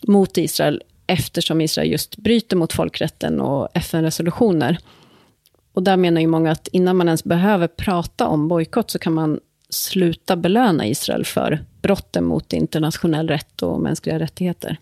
mot 0.08 0.38
Israel 0.38 0.82
eftersom 1.10 1.62
Israel 1.62 1.92
just 1.92 2.18
bryter 2.18 2.56
mot 2.56 2.74
folkrätten 2.74 3.42
och 3.42 3.68
FN-resolutioner. 3.74 4.78
Och 5.74 5.84
där 5.84 5.98
menar 5.98 6.22
ju 6.22 6.28
många 6.28 6.52
att 6.52 6.68
innan 6.68 6.98
man 6.98 7.08
ens 7.08 7.24
behöver 7.24 7.68
prata 7.68 8.28
om 8.28 8.48
bojkott 8.48 8.92
så 8.92 9.00
kan 9.00 9.14
man 9.14 9.40
sluta 9.70 10.36
belöna 10.36 10.88
Israel 10.88 11.26
för 11.26 11.66
brotten 11.82 12.26
mot 12.26 12.54
internationell 12.54 13.28
rätt 13.28 13.62
och 13.62 13.82
mänskliga 13.82 14.20
rättigheter. 14.20 14.78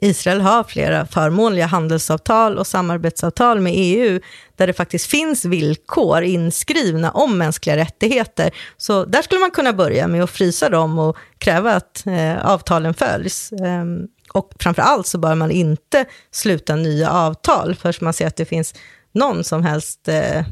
Israel 0.00 0.40
har 0.40 0.64
flera 0.64 1.06
förmånliga 1.06 1.66
handelsavtal 1.66 2.58
och 2.58 2.66
samarbetsavtal 2.66 3.60
med 3.60 3.72
EU, 3.76 4.20
där 4.56 4.66
det 4.66 4.72
faktiskt 4.72 5.06
finns 5.06 5.44
villkor 5.44 6.22
inskrivna 6.22 7.10
om 7.10 7.38
mänskliga 7.38 7.76
rättigheter. 7.76 8.50
Så 8.76 9.04
där 9.04 9.22
skulle 9.22 9.40
man 9.40 9.50
kunna 9.50 9.72
börja 9.72 10.08
med 10.08 10.22
att 10.22 10.30
frysa 10.30 10.68
dem 10.68 10.98
och 10.98 11.16
kräva 11.38 11.72
att 11.72 12.06
eh, 12.06 12.46
avtalen 12.46 12.94
följs. 12.94 13.52
Eh, 13.52 13.84
och 14.32 14.52
framför 14.60 14.82
allt 14.82 15.06
så 15.06 15.18
bör 15.18 15.34
man 15.34 15.50
inte 15.50 16.04
sluta 16.30 16.76
nya 16.76 17.10
avtal 17.10 17.74
förrän 17.74 17.94
man 18.00 18.12
ser 18.12 18.26
att 18.26 18.36
det 18.36 18.44
finns 18.44 18.74
någon 19.12 19.44
som 19.44 19.62
helst 19.62 20.08
eh, 20.08 20.44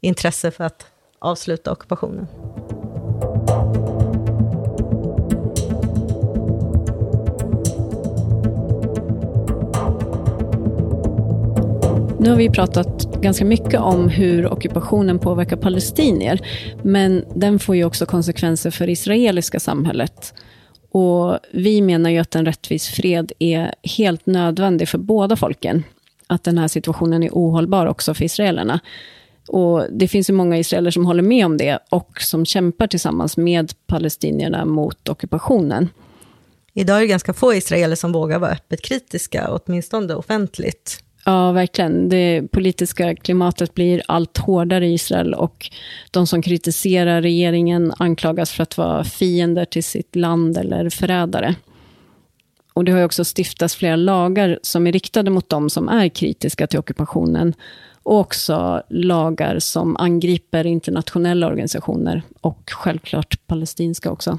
intresse 0.00 0.50
för 0.50 0.64
att 0.64 0.86
avsluta 1.18 1.72
ockupationen. 1.72 2.26
Nu 12.24 12.30
har 12.30 12.36
vi 12.36 12.50
pratat 12.50 13.20
ganska 13.20 13.44
mycket 13.44 13.80
om 13.80 14.08
hur 14.08 14.52
ockupationen 14.52 15.18
påverkar 15.18 15.56
palestinier, 15.56 16.40
men 16.82 17.24
den 17.34 17.58
får 17.58 17.76
ju 17.76 17.84
också 17.84 18.06
konsekvenser 18.06 18.70
för 18.70 18.88
israeliska 18.88 19.60
samhället. 19.60 20.34
Och 20.94 21.38
vi 21.50 21.82
menar 21.82 22.10
ju 22.10 22.18
att 22.18 22.34
en 22.34 22.44
rättvis 22.44 22.88
fred 22.88 23.32
är 23.38 23.74
helt 23.82 24.26
nödvändig 24.26 24.88
för 24.88 24.98
båda 24.98 25.36
folken. 25.36 25.84
Att 26.26 26.44
den 26.44 26.58
här 26.58 26.68
situationen 26.68 27.22
är 27.22 27.30
ohållbar 27.32 27.86
också 27.86 28.14
för 28.14 28.24
israelerna. 28.24 28.80
Och 29.48 29.86
Det 29.90 30.08
finns 30.08 30.30
ju 30.30 30.34
många 30.34 30.58
israeler 30.58 30.90
som 30.90 31.06
håller 31.06 31.22
med 31.22 31.46
om 31.46 31.56
det 31.56 31.78
och 31.90 32.20
som 32.20 32.46
kämpar 32.46 32.86
tillsammans 32.86 33.36
med 33.36 33.72
palestinierna 33.86 34.64
mot 34.64 35.08
ockupationen. 35.08 35.88
Idag 36.74 36.96
är 36.96 37.00
det 37.00 37.06
ganska 37.06 37.32
få 37.32 37.54
israeler 37.54 37.96
som 37.96 38.12
vågar 38.12 38.38
vara 38.38 38.50
öppet 38.50 38.82
kritiska, 38.82 39.48
åtminstone 39.50 40.14
offentligt. 40.14 41.03
Ja, 41.24 41.52
verkligen. 41.52 42.08
Det 42.08 42.42
politiska 42.52 43.16
klimatet 43.16 43.74
blir 43.74 44.02
allt 44.08 44.38
hårdare 44.38 44.86
i 44.86 44.92
Israel 44.92 45.34
och 45.34 45.70
de 46.10 46.26
som 46.26 46.42
kritiserar 46.42 47.22
regeringen 47.22 47.92
anklagas 47.98 48.52
för 48.52 48.62
att 48.62 48.78
vara 48.78 49.04
fiender 49.04 49.64
till 49.64 49.84
sitt 49.84 50.16
land 50.16 50.58
eller 50.58 50.90
förrädare. 50.90 51.54
Och 52.72 52.84
det 52.84 52.92
har 52.92 53.04
också 53.04 53.24
stiftats 53.24 53.76
flera 53.76 53.96
lagar 53.96 54.58
som 54.62 54.86
är 54.86 54.92
riktade 54.92 55.30
mot 55.30 55.48
de 55.48 55.70
som 55.70 55.88
är 55.88 56.08
kritiska 56.08 56.66
till 56.66 56.78
ockupationen 56.78 57.54
och 58.02 58.18
också 58.18 58.82
lagar 58.88 59.58
som 59.58 59.96
angriper 59.96 60.66
internationella 60.66 61.46
organisationer 61.46 62.22
och 62.40 62.70
självklart 62.70 63.46
palestinska 63.46 64.10
också. 64.10 64.38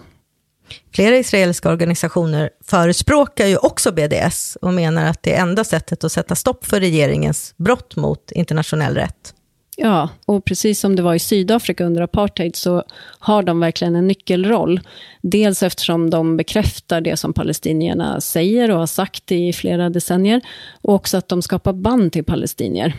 Flera 0.93 1.17
israeliska 1.17 1.69
organisationer 1.69 2.49
förespråkar 2.63 3.47
ju 3.47 3.57
också 3.57 3.91
BDS 3.91 4.57
och 4.61 4.73
menar 4.73 5.05
att 5.05 5.23
det 5.23 5.35
är 5.35 5.41
enda 5.41 5.63
sättet 5.63 6.03
att 6.03 6.11
sätta 6.11 6.35
stopp 6.35 6.65
för 6.65 6.79
regeringens 6.79 7.53
brott 7.57 7.95
mot 7.95 8.31
internationell 8.31 8.95
rätt. 8.95 9.33
Ja, 9.77 10.09
och 10.25 10.45
precis 10.45 10.79
som 10.79 10.95
det 10.95 11.01
var 11.01 11.13
i 11.13 11.19
Sydafrika 11.19 11.85
under 11.85 12.01
apartheid 12.01 12.55
så 12.55 12.83
har 13.19 13.43
de 13.43 13.59
verkligen 13.59 13.95
en 13.95 14.07
nyckelroll. 14.07 14.79
Dels 15.21 15.63
eftersom 15.63 16.09
de 16.09 16.37
bekräftar 16.37 17.01
det 17.01 17.17
som 17.17 17.33
palestinierna 17.33 18.21
säger 18.21 18.71
och 18.71 18.79
har 18.79 18.87
sagt 18.87 19.31
i 19.31 19.53
flera 19.53 19.89
decennier 19.89 20.41
och 20.81 20.93
också 20.93 21.17
att 21.17 21.29
de 21.29 21.41
skapar 21.41 21.73
band 21.73 22.11
till 22.11 22.23
palestinier. 22.23 22.95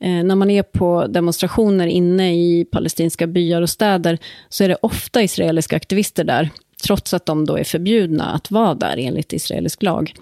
Eh, 0.00 0.24
när 0.24 0.34
man 0.34 0.50
är 0.50 0.62
på 0.62 1.06
demonstrationer 1.06 1.86
inne 1.86 2.34
i 2.34 2.64
palestinska 2.64 3.26
byar 3.26 3.62
och 3.62 3.70
städer 3.70 4.18
så 4.48 4.64
är 4.64 4.68
det 4.68 4.76
ofta 4.82 5.22
israeliska 5.22 5.76
aktivister 5.76 6.24
där, 6.24 6.50
trots 6.82 7.14
att 7.14 7.26
de 7.26 7.46
då 7.46 7.58
är 7.58 7.64
förbjudna 7.64 8.24
att 8.24 8.50
vara 8.50 8.74
där 8.74 8.96
enligt 8.98 9.32
israelisk 9.32 9.82
lag. 9.82 10.14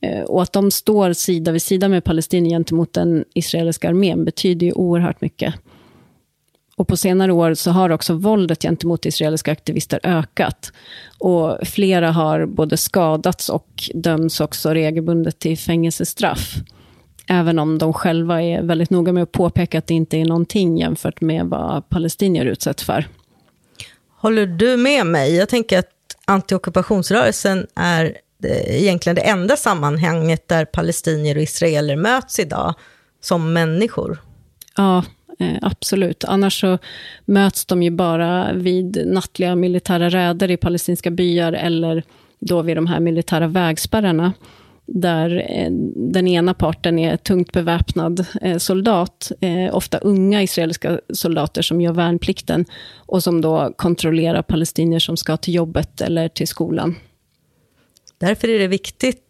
Eh, 0.00 0.22
och 0.22 0.42
att 0.42 0.52
de 0.52 0.70
står 0.70 1.12
sida 1.12 1.52
vid 1.52 1.62
sida 1.62 1.88
med 1.88 2.04
palestinier 2.04 2.50
gentemot 2.50 2.92
den 2.92 3.24
israeliska 3.34 3.88
armén 3.88 4.24
betyder 4.24 4.66
ju 4.66 4.72
oerhört 4.72 5.20
mycket. 5.20 5.54
Och 6.76 6.88
på 6.88 6.96
senare 6.96 7.32
år 7.32 7.54
så 7.54 7.70
har 7.70 7.90
också 7.90 8.14
våldet 8.14 8.62
gentemot 8.62 9.06
israeliska 9.06 9.52
aktivister 9.52 10.00
ökat. 10.02 10.72
Och 11.18 11.58
flera 11.62 12.10
har 12.10 12.46
både 12.46 12.76
skadats 12.76 13.48
och 13.48 13.90
döms 13.94 14.40
också 14.40 14.74
regelbundet 14.74 15.38
till 15.38 15.58
fängelsestraff. 15.58 16.54
Även 17.32 17.58
om 17.58 17.78
de 17.78 17.92
själva 17.92 18.42
är 18.42 18.62
väldigt 18.62 18.90
noga 18.90 19.12
med 19.12 19.22
att 19.22 19.32
påpeka 19.32 19.78
att 19.78 19.86
det 19.86 19.94
inte 19.94 20.16
är 20.16 20.24
någonting 20.24 20.78
jämfört 20.78 21.20
med 21.20 21.46
vad 21.46 21.88
palestinier 21.88 22.44
utsätts 22.44 22.84
för. 22.84 23.08
Håller 24.16 24.46
du 24.46 24.76
med 24.76 25.06
mig? 25.06 25.36
Jag 25.36 25.48
tänker 25.48 25.78
att 25.78 25.86
antiockupationsrörelsen 26.24 27.66
är 27.74 28.16
egentligen 28.66 29.16
det 29.16 29.20
enda 29.20 29.56
sammanhanget 29.56 30.48
där 30.48 30.64
palestinier 30.64 31.36
och 31.36 31.42
israeler 31.42 31.96
möts 31.96 32.38
idag 32.38 32.74
som 33.20 33.52
människor. 33.52 34.18
Ja, 34.76 35.04
eh, 35.38 35.58
absolut. 35.62 36.24
Annars 36.24 36.60
så 36.60 36.78
möts 37.24 37.66
de 37.66 37.82
ju 37.82 37.90
bara 37.90 38.52
vid 38.52 39.02
nattliga 39.06 39.56
militära 39.56 40.08
räder 40.08 40.50
i 40.50 40.56
palestinska 40.56 41.10
byar 41.10 41.52
eller 41.52 42.02
då 42.38 42.62
vid 42.62 42.76
de 42.76 42.86
här 42.86 43.00
militära 43.00 43.46
vägspärrarna 43.46 44.32
där 44.94 45.46
eh, 45.48 45.70
den 45.96 46.28
ena 46.28 46.54
parten 46.54 46.98
är 46.98 47.16
tungt 47.16 47.52
beväpnad 47.52 48.26
eh, 48.42 48.58
soldat, 48.58 49.32
eh, 49.40 49.76
ofta 49.76 49.98
unga 49.98 50.42
israeliska 50.42 51.00
soldater 51.14 51.62
som 51.62 51.80
gör 51.80 51.92
värnplikten 51.92 52.64
och 52.96 53.22
som 53.22 53.40
då 53.40 53.74
kontrollerar 53.76 54.42
palestinier 54.42 55.00
som 55.00 55.16
ska 55.16 55.36
till 55.36 55.54
jobbet 55.54 56.00
eller 56.00 56.28
till 56.28 56.48
skolan. 56.48 56.96
Därför 58.18 58.48
är 58.48 58.58
det 58.58 58.66
viktigt 58.66 59.26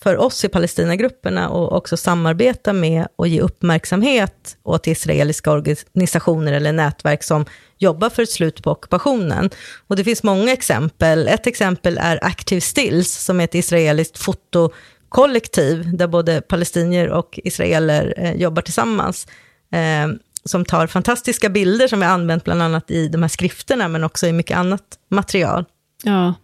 för 0.00 0.16
oss 0.16 0.44
i 0.44 0.48
Palestinagrupperna 0.48 1.46
att 1.46 1.72
också 1.72 1.96
samarbeta 1.96 2.72
med 2.72 3.08
och 3.16 3.28
ge 3.28 3.40
uppmärksamhet 3.40 4.56
åt 4.62 4.86
israeliska 4.86 5.52
organisationer 5.52 6.52
eller 6.52 6.72
nätverk 6.72 7.22
som 7.22 7.44
jobbar 7.78 8.10
för 8.10 8.22
ett 8.22 8.30
slut 8.30 8.62
på 8.62 8.70
ockupationen. 8.70 9.50
Och 9.86 9.96
det 9.96 10.04
finns 10.04 10.22
många 10.22 10.52
exempel. 10.52 11.28
Ett 11.28 11.46
exempel 11.46 11.98
är 11.98 12.24
Active 12.24 12.60
Stills, 12.60 13.24
som 13.24 13.40
är 13.40 13.44
ett 13.44 13.54
israeliskt 13.54 14.18
foto 14.18 14.70
kollektiv, 15.08 15.96
där 15.96 16.06
både 16.06 16.40
palestinier 16.40 17.08
och 17.08 17.40
israeler 17.44 18.14
eh, 18.16 18.34
jobbar 18.34 18.62
tillsammans, 18.62 19.26
eh, 19.72 20.08
som 20.44 20.64
tar 20.64 20.86
fantastiska 20.86 21.48
bilder 21.48 21.88
som 21.88 22.02
är 22.02 22.06
använt 22.06 22.44
bland 22.44 22.62
annat 22.62 22.90
i 22.90 23.08
de 23.08 23.22
här 23.22 23.28
skrifterna, 23.28 23.88
men 23.88 24.04
också 24.04 24.26
i 24.26 24.32
mycket 24.32 24.56
annat 24.56 24.82
material. 25.08 25.64
Ja, 26.04 26.34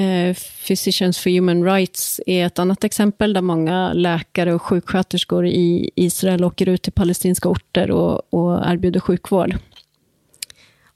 eh, 0.00 0.36
Physicians 0.66 1.18
for 1.18 1.30
Human 1.30 1.64
Rights 1.64 2.20
är 2.26 2.46
ett 2.46 2.58
annat 2.58 2.84
exempel, 2.84 3.32
där 3.32 3.42
många 3.42 3.92
läkare 3.92 4.54
och 4.54 4.62
sjuksköterskor 4.62 5.46
i 5.46 5.90
Israel 5.94 6.44
åker 6.44 6.68
ut 6.68 6.82
till 6.82 6.92
palestinska 6.92 7.48
orter 7.48 7.90
och, 7.90 8.34
och 8.34 8.66
erbjuder 8.66 9.00
sjukvård. 9.00 9.56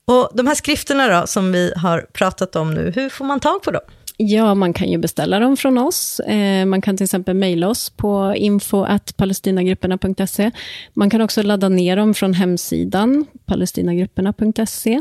Och 0.04 0.30
de 0.34 0.46
här 0.46 0.54
skrifterna 0.54 1.20
då, 1.20 1.26
som 1.26 1.52
vi 1.52 1.72
har 1.76 2.00
pratat 2.12 2.56
om 2.56 2.74
nu, 2.74 2.92
hur 2.96 3.08
får 3.08 3.24
man 3.24 3.40
tag 3.40 3.62
på 3.62 3.70
dem? 3.70 3.82
Ja, 4.16 4.54
man 4.54 4.72
kan 4.72 4.88
ju 4.88 4.98
beställa 4.98 5.38
dem 5.38 5.56
från 5.56 5.78
oss. 5.78 6.20
Eh, 6.20 6.66
man 6.66 6.80
kan 6.80 6.96
till 6.96 7.04
exempel 7.04 7.34
mejla 7.34 7.68
oss 7.68 7.90
på 7.90 8.34
info.palestinagrupperna.se. 8.36 10.50
Man 10.92 11.10
kan 11.10 11.20
också 11.20 11.42
ladda 11.42 11.68
ner 11.68 11.96
dem 11.96 12.14
från 12.14 12.34
hemsidan 12.34 13.26
palestinagrupperna.se. 13.44 15.00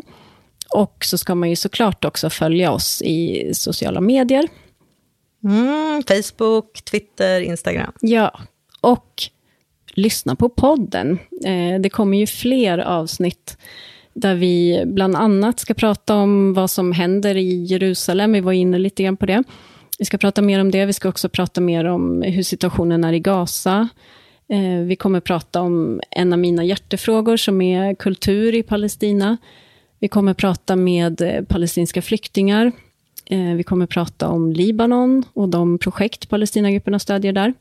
Och 0.73 1.05
så 1.05 1.17
ska 1.17 1.35
man 1.35 1.49
ju 1.49 1.55
såklart 1.55 2.05
också 2.05 2.29
följa 2.29 2.71
oss 2.71 3.01
i 3.01 3.49
sociala 3.53 4.01
medier. 4.01 4.47
Mm, 5.43 6.03
Facebook, 6.03 6.83
Twitter, 6.83 7.41
Instagram. 7.41 7.91
Ja, 8.01 8.39
och 8.81 9.23
lyssna 9.93 10.35
på 10.35 10.49
podden. 10.49 11.19
Eh, 11.45 11.79
det 11.79 11.89
kommer 11.89 12.17
ju 12.17 12.27
fler 12.27 12.77
avsnitt 12.77 13.57
där 14.13 14.35
vi 14.35 14.83
bland 14.85 15.15
annat 15.15 15.59
ska 15.59 15.73
prata 15.73 16.15
om 16.15 16.53
vad 16.53 16.71
som 16.71 16.91
händer 16.91 17.37
i 17.37 17.63
Jerusalem. 17.63 18.31
Vi 18.31 18.39
var 18.39 18.51
inne 18.51 18.79
lite 18.79 19.03
grann 19.03 19.17
på 19.17 19.25
det. 19.25 19.43
Vi 19.99 20.05
ska 20.05 20.17
prata 20.17 20.41
mer 20.41 20.59
om 20.59 20.71
det. 20.71 20.85
Vi 20.85 20.93
ska 20.93 21.09
också 21.09 21.29
prata 21.29 21.61
mer 21.61 21.85
om 21.85 22.21
hur 22.21 22.43
situationen 22.43 23.03
är 23.03 23.13
i 23.13 23.19
Gaza. 23.19 23.89
Eh, 24.49 24.85
vi 24.85 24.95
kommer 24.95 25.19
prata 25.19 25.61
om 25.61 26.01
en 26.09 26.33
av 26.33 26.39
mina 26.39 26.63
hjärtefrågor 26.63 27.37
som 27.37 27.61
är 27.61 27.95
kultur 27.95 28.55
i 28.55 28.63
Palestina. 28.63 29.37
Vi 29.99 30.07
kommer 30.07 30.33
prata 30.33 30.75
med 30.75 31.45
palestinska 31.47 32.01
flyktingar. 32.01 32.71
Eh, 33.25 33.53
vi 33.55 33.63
kommer 33.63 33.85
prata 33.85 34.27
om 34.27 34.51
Libanon 34.51 35.23
och 35.33 35.49
de 35.49 35.77
projekt 35.77 36.29
Palestinagrupperna 36.29 36.99
stödjer 36.99 37.33
där. 37.33 37.53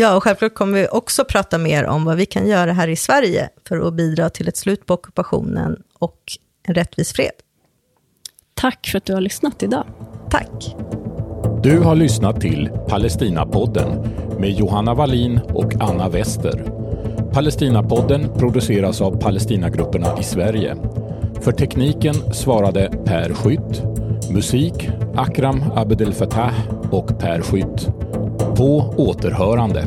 Ja, 0.00 0.16
och 0.16 0.22
självklart 0.22 0.54
kommer 0.54 0.78
vi 0.78 0.88
också 0.88 1.24
prata 1.24 1.58
mer 1.58 1.86
om 1.86 2.04
vad 2.04 2.16
vi 2.16 2.26
kan 2.26 2.46
göra 2.46 2.72
här 2.72 2.88
i 2.88 2.96
Sverige 2.96 3.48
för 3.68 3.88
att 3.88 3.94
bidra 3.94 4.30
till 4.30 4.48
ett 4.48 4.56
slut 4.56 4.86
på 4.86 4.94
ockupationen 4.94 5.82
och 5.98 6.18
en 6.68 6.74
rättvis 6.74 7.12
fred. 7.12 7.32
Tack 8.54 8.86
för 8.86 8.98
att 8.98 9.04
du 9.04 9.14
har 9.14 9.20
lyssnat 9.20 9.62
idag. 9.62 9.84
Tack. 10.30 10.76
Du 11.62 11.80
har 11.80 11.94
lyssnat 11.94 12.40
till 12.40 12.70
Palestinapodden 12.88 13.88
med 14.38 14.50
Johanna 14.50 14.94
Wallin 14.94 15.40
och 15.48 15.74
Anna 15.80 16.08
Wester. 16.08 16.72
Palestinapodden 17.32 18.28
produceras 18.38 19.00
av 19.00 19.20
Palestinagrupperna 19.20 20.18
i 20.20 20.22
Sverige. 20.22 20.76
För 21.40 21.52
tekniken 21.52 22.14
svarade 22.34 22.90
Per 23.04 23.34
Skytt. 23.34 23.82
Musik 24.30 24.88
Akram 25.16 25.64
Abdel 25.74 26.12
Fattah 26.12 26.54
och 26.90 27.18
Per 27.18 27.42
Skytt. 27.42 28.07
På 28.38 28.94
återhörande. 28.96 29.84